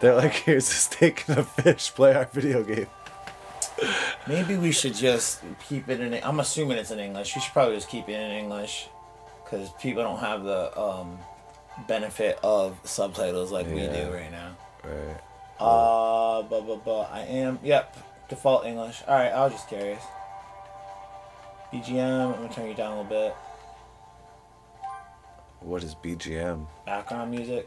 [0.05, 1.91] They're like, here's a steak and a fish.
[1.95, 2.89] Play our video game.
[4.27, 6.13] Maybe we should just keep it in.
[6.23, 7.35] I'm assuming it's in English.
[7.35, 8.91] We should probably just keep it in English,
[9.43, 11.19] because people don't have the um,
[11.89, 14.55] benefit of subtitles like we do right now.
[14.85, 15.21] Right.
[15.59, 17.09] Uh, blah blah blah.
[17.11, 17.59] I am.
[17.63, 18.29] Yep.
[18.29, 19.03] Default English.
[19.09, 19.33] All right.
[19.33, 20.03] I was just curious.
[21.73, 22.27] BGM.
[22.27, 23.35] I'm gonna turn you down a little bit.
[25.61, 26.67] What is BGM?
[26.85, 27.67] Background music.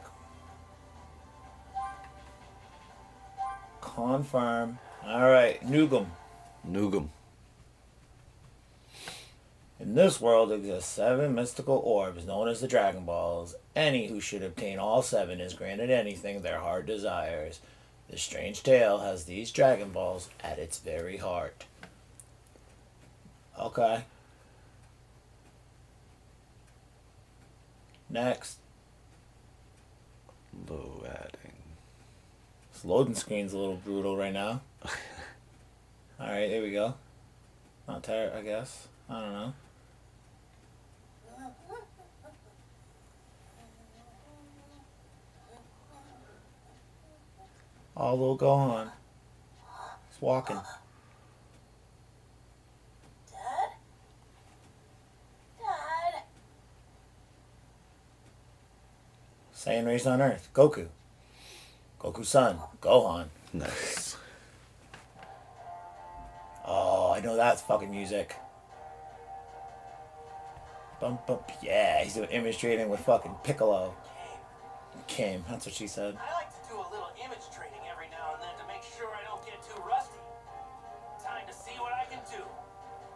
[3.98, 4.78] Confirm.
[5.04, 6.12] All right, Nugum.
[6.64, 7.10] Nugum.
[9.80, 13.56] In this world exist seven mystical orbs known as the Dragon Balls.
[13.76, 17.60] Any who should obtain all seven is granted anything their heart desires.
[18.08, 21.66] The strange tale has these Dragon Balls at its very heart.
[23.60, 24.04] Okay.
[28.12, 28.60] Next.
[30.70, 31.47] Low adding.
[32.78, 34.62] This loading screen's a little brutal right now.
[36.22, 36.94] Alright, there we go.
[37.88, 38.88] Not tired, I guess.
[39.10, 39.54] I don't know.
[47.96, 48.92] All will go on.
[50.12, 50.62] He's walking.
[53.32, 53.70] Dad?
[55.58, 56.22] Dad?
[59.56, 60.50] Saiyan raised on Earth.
[60.54, 60.90] Goku.
[62.08, 62.58] Goku's son.
[62.80, 63.26] Gohan.
[63.52, 64.15] Nice.
[66.65, 68.34] Oh, I know that's fucking music.
[71.02, 71.52] Bump bump.
[71.62, 73.93] Yeah, he's doing image trading with fucking Piccolo.
[75.08, 76.17] Kim, that's what she said.
[76.17, 79.08] I like to do a little image trading every now and then to make sure
[79.08, 80.20] I don't get too rusty.
[81.24, 82.41] Time to see what I can do.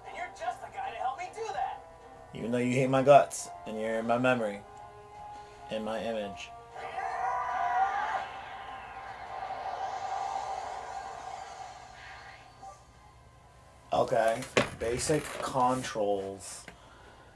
[0.06, 1.82] And you're just the guy to help me do that.
[2.34, 4.60] Even though you hate my guts and you're in my memory,
[5.71, 6.49] in my image.
[14.02, 14.42] Okay,
[14.80, 16.66] basic controls.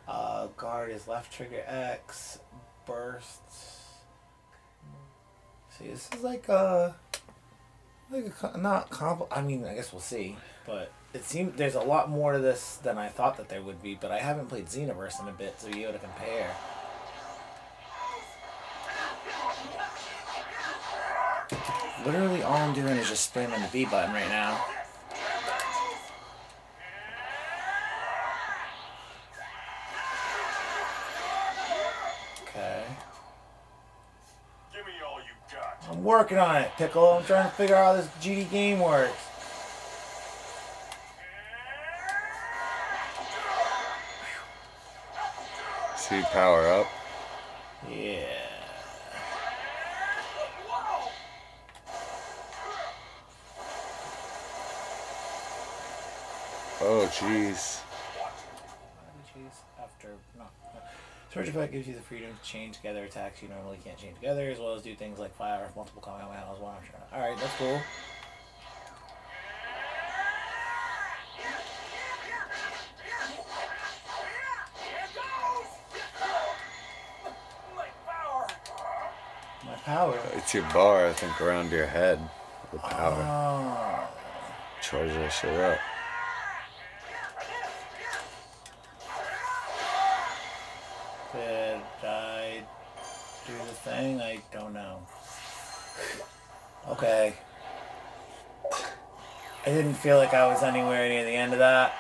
[0.08, 2.40] Uh, guard is left trigger X,
[2.88, 3.84] bursts.
[5.70, 6.96] See, this is like a,
[8.10, 9.28] like a not compl.
[9.32, 10.38] I mean, I guess we'll see.
[10.66, 13.84] But it seems there's a lot more to this than I thought that there would
[13.84, 13.94] be.
[13.94, 16.50] But I haven't played Xenoverse in a bit to be able to compare.
[22.04, 24.60] Literally, all I'm doing is just spamming the B button right now.
[32.56, 32.84] Okay.
[34.74, 35.86] Give me all you got.
[35.92, 37.14] I'm working on it, Pickle.
[37.14, 39.14] I'm trying to figure out how this GD game works.
[45.98, 46.88] See power up.
[47.90, 48.22] Yeah.
[56.82, 57.82] Oh jeez.
[61.36, 64.50] Surge effect gives you the freedom to chain together attacks you normally can't chain together,
[64.50, 67.04] as well as do things like fire off multiple combat panels while I'm trying.
[67.12, 67.82] All right, that's cool.
[77.76, 78.48] My power.
[79.66, 80.20] My power.
[80.36, 82.18] It's your bar, I think, around your head.
[82.72, 83.18] The power.
[83.20, 84.08] Oh.
[84.82, 85.80] Charge that shit up.
[99.96, 101.96] Didn't feel like I was anywhere near the end of that.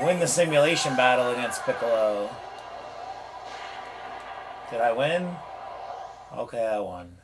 [0.00, 2.30] Win the simulation battle against Piccolo.
[4.70, 5.34] Did I win?
[6.32, 7.16] Okay, I won.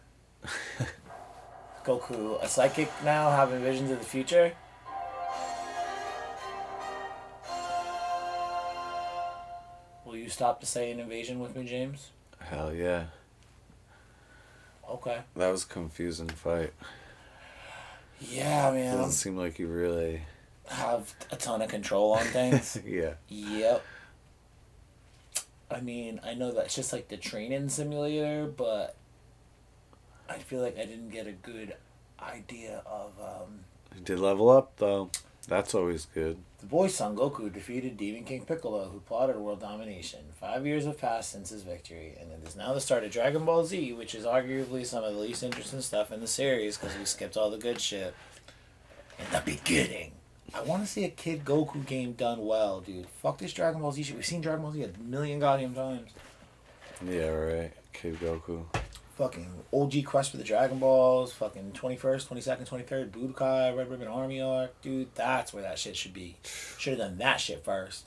[1.85, 4.53] Goku, a psychic now, having visions of the future?
[10.05, 12.11] Will you stop to Saiyan invasion with me, James?
[12.41, 13.05] Hell yeah.
[14.91, 15.21] Okay.
[15.37, 16.73] That was a confusing fight.
[18.31, 18.97] Yeah, man.
[18.97, 20.23] Doesn't seem like you really.
[20.69, 22.79] have a ton of control on things.
[22.87, 23.15] Yeah.
[23.29, 23.85] yep.
[25.71, 28.95] I mean, I know that's just like the training simulator, but
[30.29, 31.75] I feel like I didn't get a good
[32.21, 33.61] idea of um,
[33.97, 35.11] You did level up though.
[35.49, 36.39] That's always good.
[36.61, 40.21] the boy Son Goku defeated Demon King Piccolo, who plotted world domination.
[40.41, 43.45] Five years have passed since his victory, and it is now the start of Dragon
[43.45, 46.97] Ball Z, which is arguably some of the least interesting stuff in the series because
[46.97, 48.15] we skipped all the good shit.
[49.19, 50.13] In the beginning.
[50.55, 53.07] I want to see a Kid Goku game done well, dude.
[53.23, 54.17] Fuck this Dragon Ball Z shit.
[54.17, 56.11] We've seen Dragon Ball Z a million goddamn times.
[57.05, 57.73] Yeah, right.
[57.93, 58.65] Kid Goku.
[59.23, 64.41] Fucking OG Quest for the Dragon Balls, fucking 21st, 22nd, 23rd, Budokai, Red Ribbon Army
[64.41, 64.83] arc.
[64.83, 66.35] Dude, that's where that shit should be.
[66.77, 68.07] Should have done that shit first.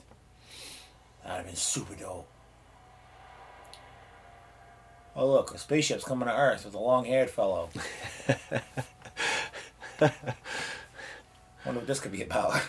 [1.22, 2.28] That'd have been super dope.
[5.14, 7.70] Oh, look, a spaceship's coming to Earth with a long haired fellow.
[9.98, 10.12] Wonder
[11.64, 12.60] what this could be about.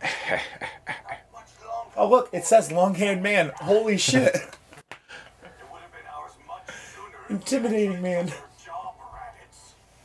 [1.96, 2.14] Much longer.
[2.14, 3.52] Oh, look, it says long haired man.
[3.56, 4.34] Holy shit.
[4.34, 4.34] It
[5.72, 8.28] would have been ours much sooner Intimidating man.
[8.28, 8.94] Your job,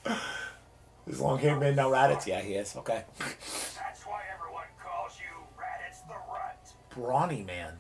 [0.06, 0.20] Raditz.
[1.06, 2.26] This long hair man now Raditz.
[2.26, 2.76] Yeah, he is.
[2.78, 3.04] Okay.
[3.20, 6.74] That's why everyone calls you Raditz the Rut.
[6.96, 7.74] Brawny man.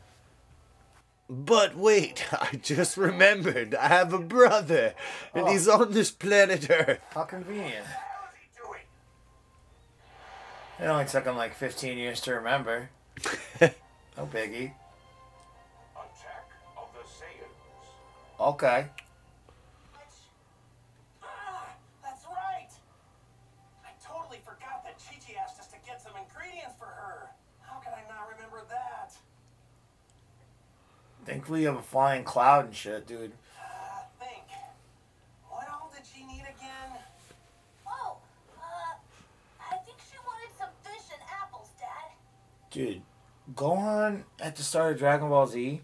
[1.29, 3.75] But wait, I just remembered.
[3.75, 4.93] I have a brother,
[5.33, 5.81] and he's oh.
[5.83, 6.99] on this planet Earth.
[7.13, 7.85] How convenient.
[7.85, 8.81] How is he doing?
[10.79, 12.89] It only took him like 15 years to remember.
[14.17, 14.73] No biggie.
[15.95, 18.39] Attack of the Saiyans.
[18.39, 18.87] Okay.
[21.23, 21.65] Ah,
[22.03, 22.69] that's right.
[23.85, 27.29] I totally forgot that Chi-Chi asked us to get some ingredients for her.
[27.61, 29.13] How could I not remember that?
[31.25, 33.31] Thankfully, you have a flying cloud and shit, dude.
[33.57, 34.43] Uh, think.
[35.47, 36.99] What all did she need again?
[37.87, 38.17] Oh,
[38.57, 38.93] uh,
[39.71, 42.11] I think she wanted some fish and apples, Dad.
[42.71, 43.01] Dude,
[43.55, 45.81] Gohan at the start of Dragon Ball Z,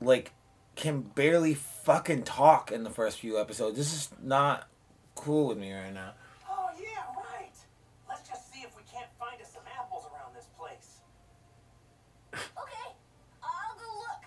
[0.00, 0.32] like,
[0.74, 3.76] can barely fucking talk in the first few episodes.
[3.76, 4.68] This is not
[5.14, 6.12] cool with me right now.
[6.50, 7.52] Oh, yeah, right.
[8.08, 11.00] Let's just see if we can't find us some apples around this place.
[12.34, 12.94] Okay,
[13.42, 14.24] I'll go look.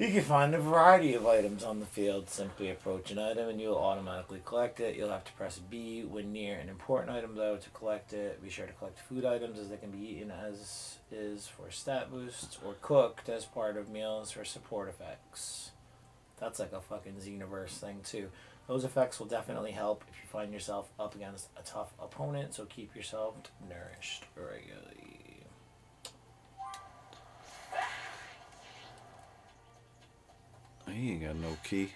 [0.00, 2.30] You can find a variety of items on the field.
[2.30, 4.96] Simply approach an item and you'll automatically collect it.
[4.96, 8.42] You'll have to press B when near an important item, though, to collect it.
[8.42, 12.10] Be sure to collect food items as they can be eaten as is for stat
[12.10, 15.72] boosts or cooked as part of meals for support effects.
[16.38, 18.30] That's like a fucking Xenoverse thing, too.
[18.68, 22.64] Those effects will definitely help if you find yourself up against a tough opponent, so
[22.64, 23.34] keep yourself
[23.68, 25.19] nourished regularly.
[30.92, 31.90] He ain't got no key.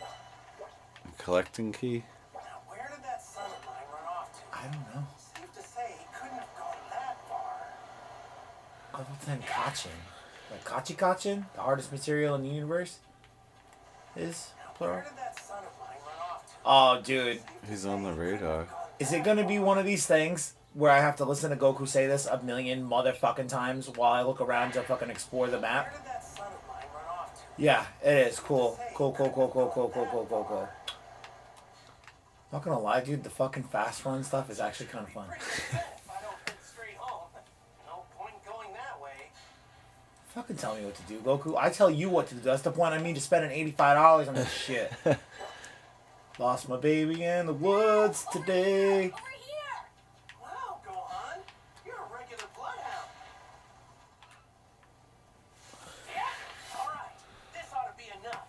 [0.00, 2.04] A collecting key?
[2.34, 4.58] Now, where did that son of mine run off to?
[4.58, 5.06] I don't know.
[5.18, 9.00] Safe to say he couldn't have gone that far.
[9.00, 9.88] Other than Kachin.
[10.50, 12.98] Like Kachi Kachin, the hardest material in the universe,
[14.16, 14.96] is plural.
[14.96, 16.52] where did that son of mine run off to?
[16.64, 17.40] Oh, dude.
[17.68, 18.66] He's on the radar.
[18.98, 21.86] Is it gonna be one of these things where I have to listen to Goku
[21.88, 25.62] say this a million motherfucking times while I look around to fucking explore the Where
[25.62, 25.92] map?
[25.92, 27.40] did that son of mine run off to?
[27.58, 28.38] Yeah, it is.
[28.40, 28.78] Cool.
[28.94, 30.68] Cool, cool, cool, cool, cool, cool, cool, cool, cool.
[32.52, 35.26] Not gonna lie, dude, the fucking fast run stuff is actually kind of fun.
[35.28, 37.28] Pretty upset if I don't head straight home.
[37.86, 39.30] No point going that way.
[40.34, 41.56] Fucking tell me what to do, Goku.
[41.58, 42.40] I tell you what to do.
[42.42, 44.92] That's the point I mean to spending $85 on this shit.
[46.38, 49.06] Lost my baby in the woods today.
[49.06, 49.16] Over
[49.46, 49.80] here.
[50.40, 51.38] Wow, Gohan,
[51.84, 53.08] you're a regular bloodhound.
[56.14, 56.78] Yeah?
[56.78, 57.12] All right,
[57.54, 58.46] this ought to be enough.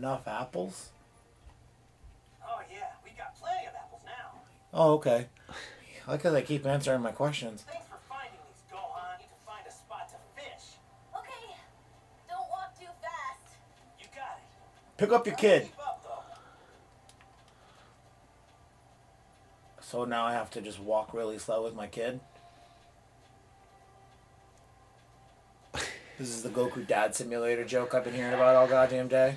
[0.00, 0.92] Enough apples?
[2.42, 4.40] Oh yeah, we got plenty of apples now.
[4.72, 5.26] Oh, okay.
[6.08, 7.66] I like how they keep answering my questions.
[7.68, 9.18] Thanks for finding these, Gohan.
[9.18, 10.78] Need to find a spot to fish.
[11.14, 11.54] Okay,
[12.30, 13.58] don't walk too fast.
[13.98, 14.96] You got it.
[14.96, 15.68] Pick up your kid.
[15.78, 16.40] Up.
[19.82, 22.20] So now I have to just walk really slow with my kid.
[25.74, 29.36] This is the Goku Dad Simulator joke I've been hearing about all goddamn day.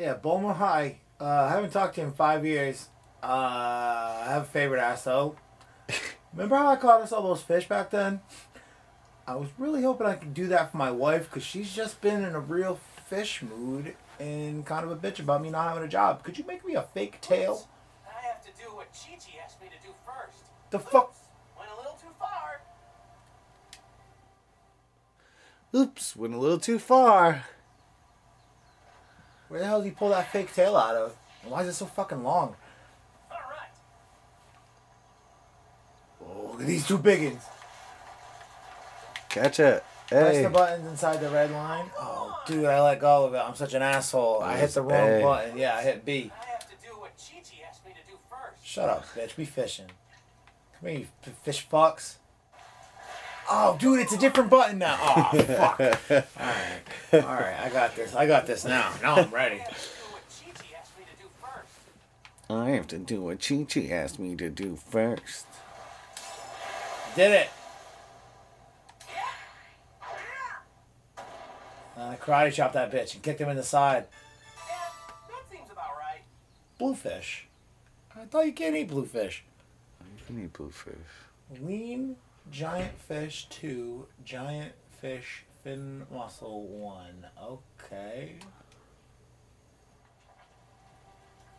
[0.00, 0.96] Yeah, Bulma High.
[1.20, 2.88] Uh, I haven't talked to him in five years.
[3.22, 5.36] Uh, I have a favorite ass though.
[6.32, 8.22] Remember how I caught us all those fish back then?
[9.26, 12.24] I was really hoping I could do that for my wife because she's just been
[12.24, 15.88] in a real fish mood and kind of a bitch about me not having a
[15.88, 16.22] job.
[16.22, 17.68] Could you make me a fake tail?
[18.06, 20.44] I have to do what Chi Chi asked me to do first.
[20.70, 21.10] The fuck?
[21.10, 21.18] Oops,
[21.58, 22.62] Went a little too far.
[25.74, 26.16] Oops!
[26.16, 27.44] Went a little too far.
[29.50, 31.16] Where the hell did he pull that fake tail out of?
[31.42, 32.54] And why is it so fucking long?
[33.30, 33.68] All right.
[36.24, 37.40] Oh, look at these two biggins.
[39.28, 39.82] Catch it.
[40.06, 40.42] Press Hey.
[40.44, 41.90] the buttons inside the red line.
[41.98, 43.38] Oh, dude, I let go of it.
[43.38, 44.40] I'm such an asshole.
[44.40, 45.22] I hit the wrong Hey.
[45.22, 45.58] button.
[45.58, 46.30] Yeah, I hit B.
[46.40, 48.64] I have to do what Chi Chi asked me to do first.
[48.64, 49.36] Shut up, bitch.
[49.36, 49.86] We fishing.
[50.78, 51.06] Come here, you
[51.42, 52.16] fish fucks.
[53.52, 54.96] Oh, dude, it's a different button now.
[55.00, 55.80] Oh, fuck.
[55.80, 57.24] All right.
[57.24, 58.14] All right, I got this.
[58.14, 58.92] I got this now.
[59.02, 59.60] Now I'm ready.
[59.60, 60.46] I have to do what Chi
[62.48, 65.46] I have to do what Chi asked me to do first.
[67.16, 67.50] Did it.
[71.96, 74.06] Uh, karate chopped that bitch and kicked him in the side.
[74.68, 74.76] Yeah,
[75.28, 76.22] that seems about right.
[76.78, 77.46] Bluefish.
[78.16, 79.44] I thought you can't eat bluefish.
[80.00, 80.94] You can eat bluefish.
[81.60, 82.16] Lean
[82.50, 87.26] giant fish two, giant fish fin muscle one.
[87.42, 88.36] Okay.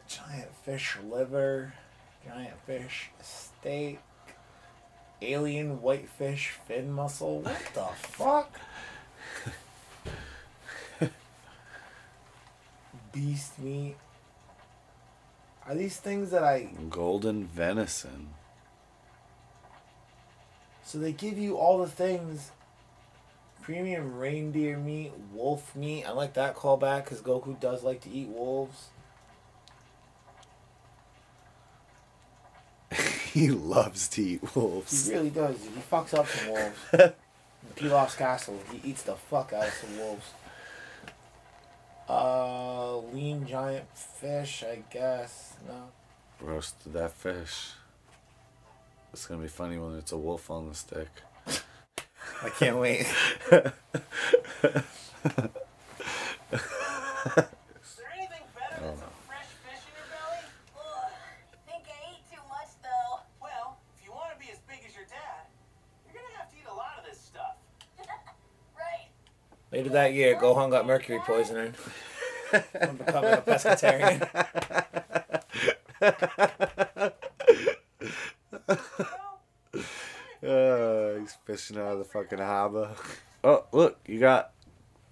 [0.08, 1.74] Giant fish liver,
[2.26, 4.00] giant fish steak,
[5.22, 7.42] alien whitefish fin muscle.
[7.42, 8.60] What the fuck?
[13.14, 13.96] Beast meat.
[15.68, 18.30] Are these things that I Golden venison.
[20.92, 22.52] So they give you all the things.
[23.62, 26.04] Premium reindeer meat, wolf meat.
[26.04, 28.90] I like that callback because Goku does like to eat wolves.
[33.32, 35.08] he loves to eat wolves.
[35.08, 35.56] He really does.
[35.62, 36.76] He fucks up some wolves.
[36.92, 37.14] In
[37.78, 40.26] Pilaf's castle, he eats the fuck out of some wolves.
[42.10, 45.54] Uh, lean giant fish, I guess.
[45.66, 45.88] No.
[46.42, 47.76] Roasted that fish.
[49.14, 51.10] It's gonna be funny when it's a wolf on the stick.
[52.44, 53.02] I can't wait.
[53.02, 53.08] Is
[53.52, 53.74] there
[58.16, 60.44] anything better than some fresh fish in your belly?
[60.78, 61.12] Ugh,
[61.54, 63.20] I think I eat too much though.
[63.42, 65.46] Well, if you want to be as big as your dad,
[66.06, 67.58] you're gonna have to eat a lot of this stuff.
[68.78, 69.10] Right.
[69.72, 71.74] Later that year, Gohan got mercury poisoning
[72.50, 74.28] from becoming a pescatarian.
[80.44, 82.92] Uh, he's fishing out of the fucking harbor.
[83.44, 84.52] Oh, look, you got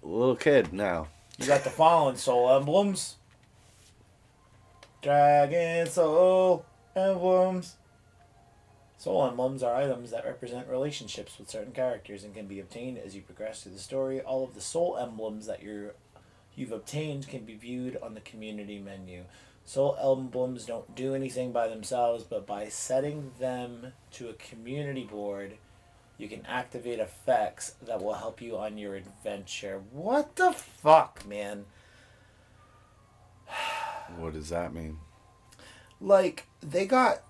[0.04, 1.08] a little kid now.
[1.36, 3.16] You got the fallen soul emblems.
[5.02, 6.64] Dragon soul
[6.94, 7.74] emblems.
[8.98, 13.16] Soul emblems are items that represent relationships with certain characters and can be obtained as
[13.16, 14.20] you progress through the story.
[14.20, 15.94] All of the soul emblems that you're
[16.54, 19.24] you've obtained can be viewed on the community menu.
[19.64, 25.54] Soul emblems don't do anything by themselves, but by setting them to a community board,
[26.20, 29.80] you can activate effects that will help you on your adventure.
[29.90, 31.64] What the fuck, man?
[34.18, 34.98] What does that mean?
[35.98, 37.22] Like, they got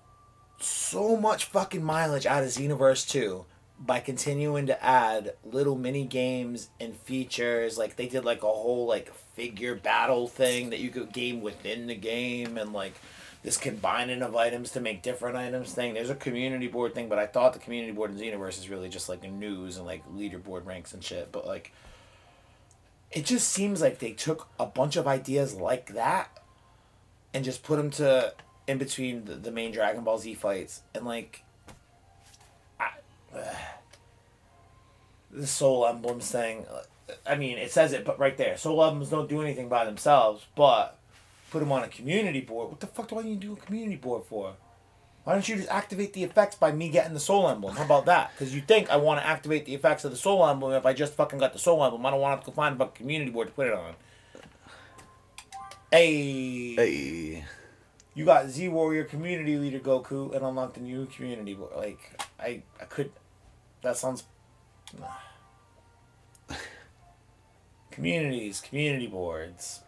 [0.59, 3.45] so much fucking mileage out of Xenoverse 2
[3.79, 7.77] by continuing to add little mini games and features.
[7.77, 11.87] Like, they did like a whole, like, figure battle thing that you could game within
[11.87, 12.93] the game and, like,
[13.43, 15.93] this combining of items to make different items thing.
[15.93, 18.89] There's a community board thing, but I thought the community board in Xenoverse is really
[18.89, 21.31] just like news and like leaderboard ranks and shit.
[21.31, 21.73] But like,
[23.11, 26.37] it just seems like they took a bunch of ideas like that
[27.33, 28.33] and just put them to
[28.67, 31.43] in between the, the main Dragon Ball Z fights and like,
[32.79, 32.89] I,
[35.31, 36.65] the Soul Emblems thing.
[37.25, 40.45] I mean, it says it, but right there, Soul Emblems don't do anything by themselves,
[40.55, 40.97] but
[41.51, 42.69] put them on a community board.
[42.69, 44.55] What the fuck do I need to do a community board for?
[45.23, 47.75] Why don't you just activate the effects by me getting the soul emblem?
[47.75, 48.31] How about that?
[48.33, 50.93] Because you think I want to activate the effects of the soul emblem if I
[50.93, 52.03] just fucking got the soul emblem.
[52.05, 53.93] I don't want to go find a community board to put it on.
[55.91, 57.45] Hey, Hey.
[58.15, 61.73] you got Z Warrior Community Leader Goku and unlocked the new community board.
[61.75, 61.99] Like,
[62.39, 63.11] I, I could.
[63.83, 64.23] That sounds.
[67.91, 69.81] Communities, community boards.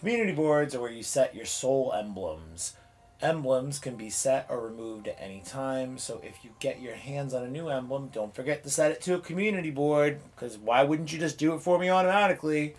[0.00, 2.74] Community boards are where you set your soul emblems.
[3.20, 7.34] Emblems can be set or removed at any time, so if you get your hands
[7.34, 10.82] on a new emblem, don't forget to set it to a community board, because why
[10.82, 12.76] wouldn't you just do it for me automatically?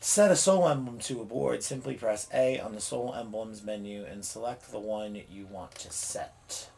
[0.00, 3.62] To set a soul emblem to a board, simply press A on the soul emblems
[3.62, 6.70] menu and select the one you want to set.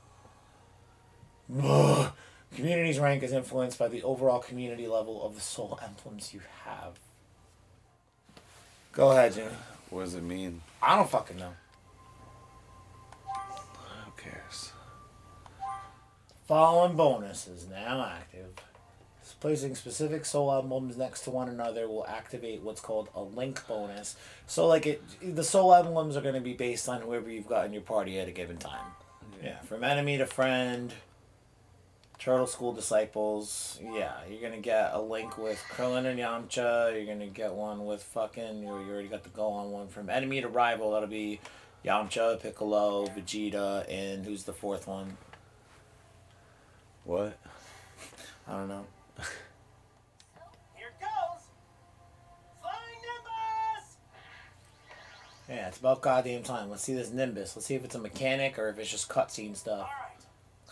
[1.49, 6.99] Community's rank is influenced by the overall community level of the soul emblems you have.
[8.97, 9.51] Go ahead, Jimmy.
[9.91, 10.63] What does it mean?
[10.83, 11.53] I don't fucking know.
[13.27, 14.73] Who cares?
[16.49, 18.55] Following bonuses now active.
[19.39, 24.17] Placing specific soul emblems next to one another will activate what's called a link bonus.
[24.47, 27.67] So, like it, the soul emblems are going to be based on whoever you've got
[27.67, 28.93] in your party at a given time.
[29.45, 30.91] Yeah, from enemy to friend,
[32.19, 33.79] turtle school disciples.
[33.83, 36.95] Yeah, you're gonna get a link with Krillin and Yamcha.
[36.95, 38.63] You're gonna get one with fucking.
[38.63, 40.93] You you already got the Gohan one from enemy to rival.
[40.93, 41.41] That'll be
[41.85, 45.17] Yamcha, Piccolo, Vegeta, and who's the fourth one?
[47.05, 47.39] What?
[48.49, 48.87] I don't know.
[50.75, 51.43] Here goes.
[52.61, 53.97] Flying Nimbus!
[55.49, 56.71] Yeah, it's about goddamn time.
[56.71, 57.55] Let's see this Nimbus.
[57.55, 59.89] Let's see if it's a mechanic or if it's just cutscene stuff.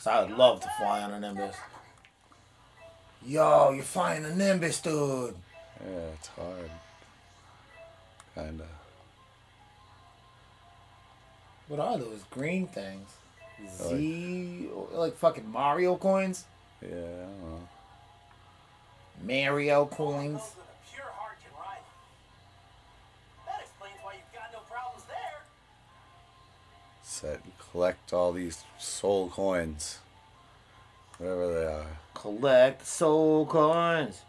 [0.04, 1.56] Cause I would love to fly on a Nimbus.
[3.24, 5.34] Yo, you're flying a Nimbus, dude.
[5.80, 6.70] Yeah, it's hard.
[8.34, 8.66] Kinda.
[11.68, 13.08] What are those green things?
[13.80, 16.44] Oh, Z, like fucking Mario coins?
[16.82, 17.68] Yeah, I don't know.
[19.22, 20.42] Mario coins?
[27.24, 27.40] Set
[27.72, 29.98] collect all these soul coins.
[31.16, 31.86] Whatever they are.
[32.12, 34.20] Collect soul coins.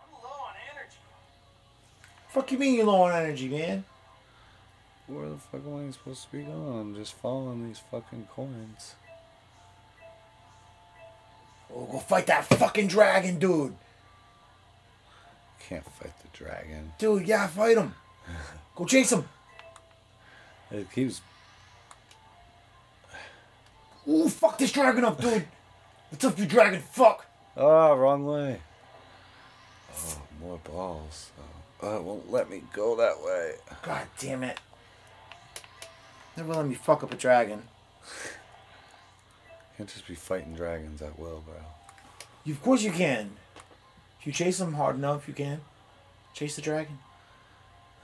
[0.00, 0.96] I'm low on energy.
[2.30, 3.84] Fuck you mean you're low on energy, man?
[5.08, 6.80] Where the fuck am I supposed to be going?
[6.80, 8.94] I'm just following these fucking coins.
[11.74, 13.74] Oh, go fight that fucking dragon, dude.
[15.68, 16.92] Can't fight the dragon.
[16.98, 17.94] Dude, yeah, fight him.
[18.74, 19.28] Go chase him.
[20.70, 21.20] It keeps.
[24.08, 25.46] Ooh, fuck this dragon up, dude.
[26.10, 26.80] What's up, you dragon?
[26.80, 27.26] Fuck.
[27.56, 28.60] Ah, wrong way.
[29.94, 31.30] Oh, more balls.
[31.80, 33.54] Oh, it won't let me go that way.
[33.82, 34.58] God damn it.
[36.36, 37.62] Never let me fuck up a dragon.
[39.76, 41.54] Can't just be fighting dragons at will, bro.
[42.44, 43.32] You, of course you can.
[44.20, 45.60] If you chase them hard enough, you can.
[46.34, 46.98] Chase the dragon.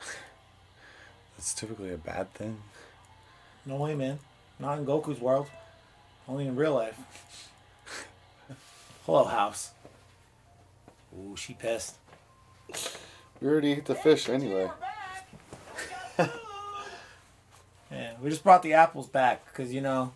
[1.36, 2.58] That's typically a bad thing.
[3.66, 4.18] No way, man.
[4.58, 5.48] Not in Goku's world.
[6.28, 6.98] Only in real life.
[9.06, 9.70] Hello, house.
[11.16, 11.96] Ooh, she pissed.
[13.40, 14.66] We already ate the fish anyway.
[14.66, 15.26] We're back.
[16.18, 16.40] We got food.
[17.90, 20.12] Yeah, we just brought the apples back because you know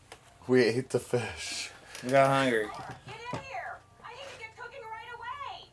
[0.46, 1.70] We ate the fish.
[2.04, 2.66] we got hungry.
[2.66, 3.78] Get in here!
[4.04, 5.70] I need to get cooking right away!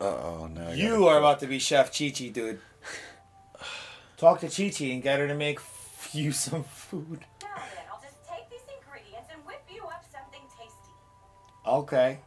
[0.00, 0.72] Uh oh, no.
[0.72, 2.58] You are about to be Chef Chi Chi, dude.
[4.16, 5.60] Talk to Chi Chi and get her to make
[6.14, 7.20] you some food.
[7.42, 10.90] Now then, I'll just take these ingredients and whip you up something tasty.
[11.66, 12.18] Okay.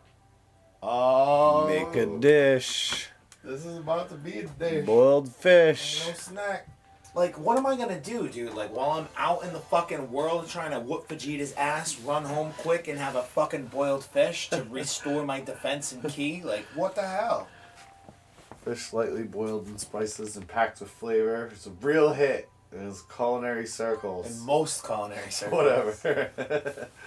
[0.82, 1.68] Oh.
[1.68, 2.20] Make a oh.
[2.20, 3.08] dish.
[3.44, 4.86] This is about to be a dish.
[4.86, 6.06] Boiled fish.
[6.08, 6.68] No snack.
[7.16, 8.54] Like, what am I gonna do, dude?
[8.54, 12.54] Like, while I'm out in the fucking world trying to whoop Vegeta's ass, run home
[12.60, 16.44] quick and have a fucking boiled fish to restore my defense and ki?
[16.44, 17.48] Like, what the hell?
[18.64, 21.50] Fish lightly boiled in spices and packed with flavor.
[21.52, 24.30] It's a real hit in his culinary circles.
[24.30, 25.58] In most culinary circles.
[26.04, 26.90] Whatever.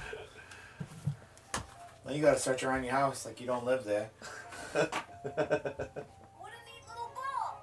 [2.04, 4.10] Then you gotta search around your house like you don't live there.
[4.74, 7.62] What a neat little ball!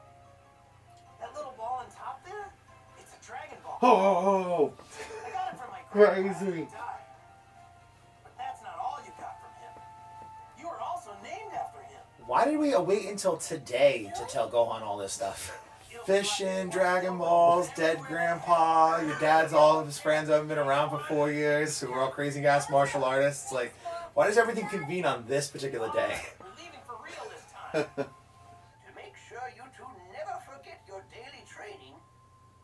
[1.19, 2.53] That little ball on top there?
[2.97, 3.77] It's a dragon ball.
[3.81, 4.73] oh,
[5.25, 6.67] I got it from my grandpa Crazy.
[8.23, 9.73] But that's not all you got from him.
[10.57, 11.99] You were also named after him.
[12.25, 15.59] Why did we wait until today to tell Gohan all this stuff?
[16.09, 20.97] Fishing, Dragon Balls, dead grandpa, your dad's all of his friends haven't been around for
[20.97, 23.51] four years, who are all crazy ass martial artists.
[23.51, 23.75] Like,
[24.15, 26.19] why does everything convene on this particular day?
[26.39, 27.85] We're leaving for real this time.
[27.95, 31.93] to make sure you two never forget your daily training,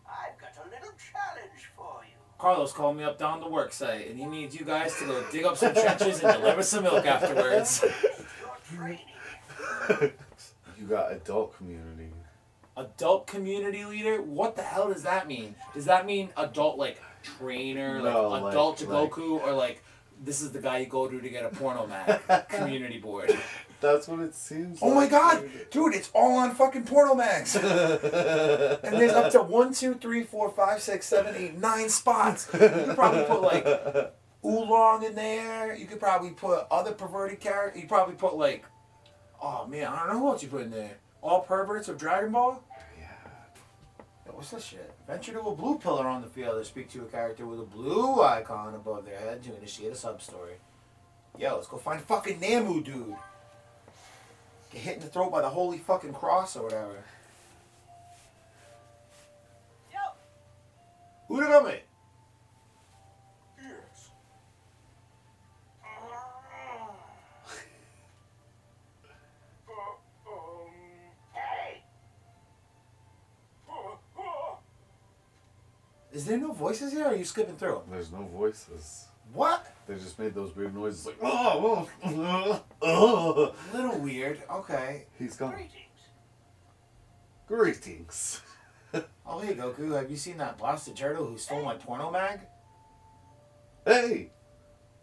[0.08, 2.18] I've got a little challenge for you.
[2.40, 5.24] Carlos called me up down the work site, and he needs you guys to go
[5.32, 7.86] dig up some trenches and deliver some milk afterwards.
[8.42, 9.06] Your training.
[10.80, 12.15] you got adult community.
[12.78, 14.22] Adult community leader?
[14.22, 15.56] What the hell does that mean?
[15.74, 19.82] Does that mean adult like trainer, like No, like- adult like- Goku, or like
[20.24, 23.38] this is the guy you go to to get a porno mag community board?
[23.82, 25.70] That's what it seems Oh my god, dude.
[25.70, 27.56] dude, it's all on fucking porno mags.
[27.56, 27.66] and
[28.94, 32.50] there's up to one, two, three, four, five, six, seven, eight, nine spots.
[32.54, 33.66] You could probably put like
[34.46, 35.76] oolong in there.
[35.76, 37.82] You could probably put other perverted characters.
[37.82, 38.66] You probably put like,
[39.42, 40.98] oh man, I don't know what you put in there.
[41.26, 42.64] All perverts of Dragon Ball.
[43.00, 43.08] Yeah.
[44.28, 44.94] Yo, what's this shit?
[45.08, 47.64] Venture to a blue pillar on the field to speak to a character with a
[47.64, 50.54] blue icon above their head to initiate a sub story.
[51.40, 53.16] Yo, let's go find fucking Namu, dude.
[54.72, 57.04] Get hit in the throat by the holy fucking cross or whatever.
[59.92, 61.36] Yo!
[61.36, 61.80] Umigame!
[76.26, 77.84] Is there no voices here or are you skipping through?
[77.92, 79.06] There's no voices.
[79.32, 79.72] What?
[79.86, 83.56] They just made those weird noises like, oh, oh, oh.
[83.72, 84.42] Little weird.
[84.50, 85.06] Okay.
[85.20, 85.52] He's gone.
[85.52, 85.76] Greetings.
[87.48, 88.42] Greetings.
[89.28, 89.92] Oh, hey, Goku.
[89.96, 92.40] Have you seen that blasted turtle who stole my porno mag?
[93.86, 94.32] Hey!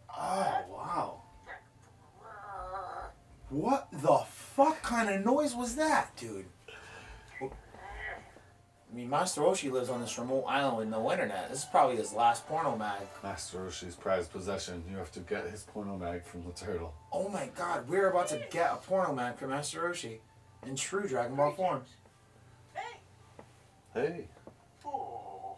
[0.09, 1.21] Oh, wow.
[3.49, 6.47] What the fuck kind of noise was that, dude?
[8.93, 11.49] I mean, Master Roshi lives on this remote island with no internet.
[11.49, 13.01] This is probably his last porno mag.
[13.23, 14.83] Master Roshi's prized possession.
[14.87, 16.93] You have to get his porno mag from the turtle.
[17.11, 20.19] Oh my god, we're about to get a porno mag from Master Roshi
[20.67, 21.81] in true Dragon Ball form.
[22.75, 22.99] Hey!
[23.95, 24.27] Hey.
[24.85, 25.57] Oh.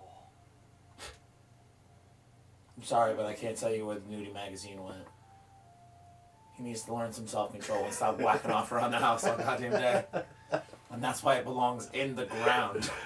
[2.78, 5.04] I'm sorry, but I can't tell you where the nudie magazine went.
[6.56, 9.36] He needs to learn some self control and stop whacking off around the house all
[9.36, 10.06] goddamn day.
[10.90, 12.90] And that's why it belongs in the ground.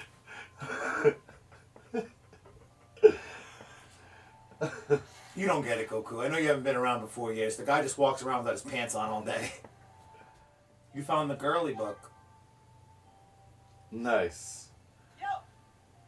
[5.36, 6.24] you don't get it, Goku.
[6.24, 7.56] I know you haven't been around for four years.
[7.56, 9.52] The guy just walks around without his pants on all day.
[10.94, 12.10] You found the girly book.
[13.92, 14.68] Nice.
[15.20, 15.26] Yo!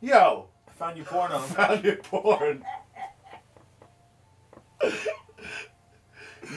[0.01, 0.49] Yo!
[0.69, 1.39] I found you porno.
[1.41, 2.65] Found your porn.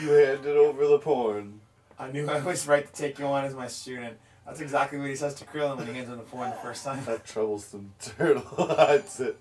[0.01, 1.61] you handed over the porn.
[1.97, 4.17] I knew I was right to take you on as my student.
[4.45, 6.83] That's exactly what he says to Krillin when he hands him the porn the first
[6.83, 7.03] time.
[7.05, 8.65] That troublesome turtle.
[8.77, 9.39] That's it.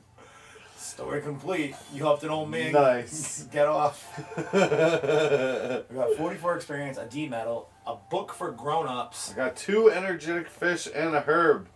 [0.77, 1.75] Story complete.
[1.93, 3.45] You helped an old man Nice.
[3.53, 4.07] get off.
[4.55, 9.33] I got 44 experience, a D medal, a book for grown-ups.
[9.33, 11.69] I got two energetic fish and a herb.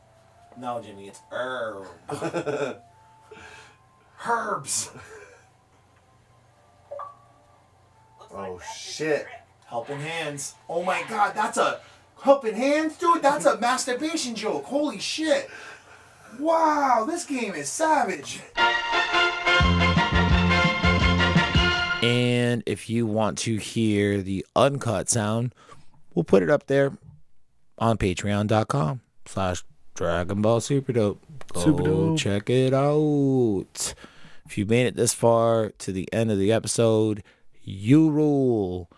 [0.59, 1.87] No, Jimmy, it's herb.
[4.26, 4.91] Herbs.
[8.31, 9.26] Oh, like that's your shit.
[9.66, 10.55] Helping hands.
[10.68, 11.81] Oh my god, that's a
[12.23, 13.23] helping hands, dude.
[13.23, 14.64] That's a masturbation joke.
[14.64, 15.49] Holy shit.
[16.39, 18.41] Wow, this game is savage.
[22.01, 25.55] And if you want to hear the uncut sound,
[26.14, 26.93] we'll put it up there
[27.79, 29.64] on patreon.com slash
[29.95, 31.21] Dragon Ball Super Dope.
[31.53, 32.19] Go Super Dope.
[32.19, 33.95] check it out.
[34.47, 37.23] If you made it this far to the end of the episode,
[37.62, 38.89] you rule.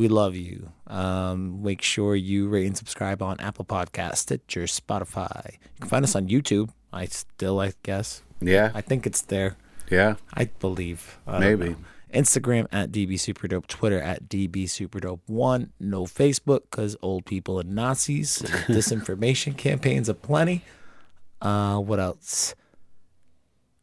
[0.00, 0.72] We love you.
[0.86, 5.52] Um, make sure you rate and subscribe on Apple Podcasts, Stitcher, Spotify.
[5.52, 6.70] You can find us on YouTube.
[6.90, 8.22] I still, I guess.
[8.40, 8.70] Yeah.
[8.72, 9.58] I think it's there.
[9.90, 10.14] Yeah.
[10.32, 11.18] I believe.
[11.26, 11.76] I Maybe.
[12.14, 15.68] Instagram at DB Superdope, Twitter at DB Superdope1.
[15.78, 18.38] No Facebook because old people and Nazis.
[18.68, 20.62] disinformation campaigns aplenty.
[21.42, 22.54] Uh, what else?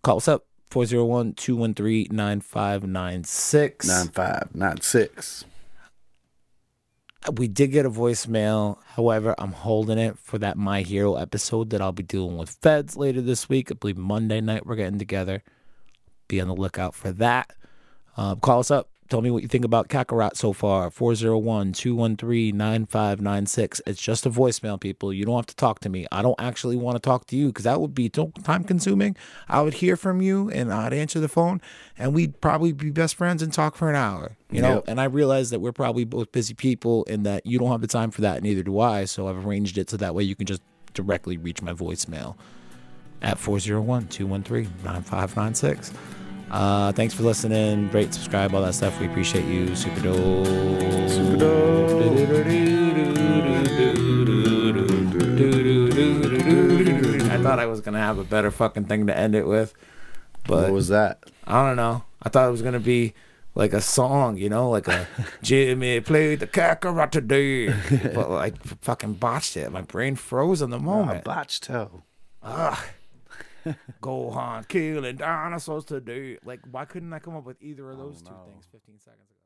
[0.01, 3.87] Call us up 401 213 9596.
[3.87, 5.45] Nine five nine six.
[7.33, 8.77] We did get a voicemail.
[8.85, 12.95] However, I'm holding it for that My Hero episode that I'll be doing with Feds
[12.95, 13.71] later this week.
[13.71, 15.43] I believe Monday night we're getting together.
[16.27, 17.51] Be on the lookout for that.
[18.15, 18.89] Uh, call us up.
[19.09, 20.91] Tell me what you think about Kakarot so far.
[20.91, 23.81] 401 213 9596.
[23.87, 25.13] It's just a voicemail, people.
[25.13, 26.05] You don't have to talk to me.
[26.11, 29.15] I don't actually want to talk to you because that would be time consuming.
[29.47, 31.61] I would hear from you and I'd answer the phone
[31.97, 34.35] and we'd probably be best friends and talk for an hour.
[34.51, 34.83] You know, Yep.
[34.87, 37.87] and I realize that we're probably both busy people and that you don't have the
[37.87, 39.05] time for that, neither do I.
[39.05, 40.61] So I've arranged it so that way you can just
[40.93, 42.35] directly reach my voicemail
[43.21, 45.93] at 401 213 9596.
[46.49, 47.91] Uh, thanks for listening.
[47.91, 48.99] Rate, subscribe, all that stuff.
[48.99, 49.75] We appreciate you.
[49.75, 50.45] Super dope.
[51.09, 51.37] Super
[57.29, 59.73] I thought I was gonna have a better fucking thing to end it with,
[60.45, 61.23] but What was that?
[61.45, 62.03] I don't know.
[62.21, 63.13] I thought it was gonna be
[63.55, 65.07] like a song, you know, like a
[65.41, 67.67] Jimmy played the Kakarot today,
[68.13, 69.71] but like fucking botched it.
[69.71, 71.23] My brain froze in the moment.
[71.23, 72.03] Botched toe.
[72.43, 72.77] Ugh.
[74.01, 76.37] Gohan killing dinosaurs today.
[76.43, 79.36] Like, why couldn't I come up with either of those two things 15 seconds ago?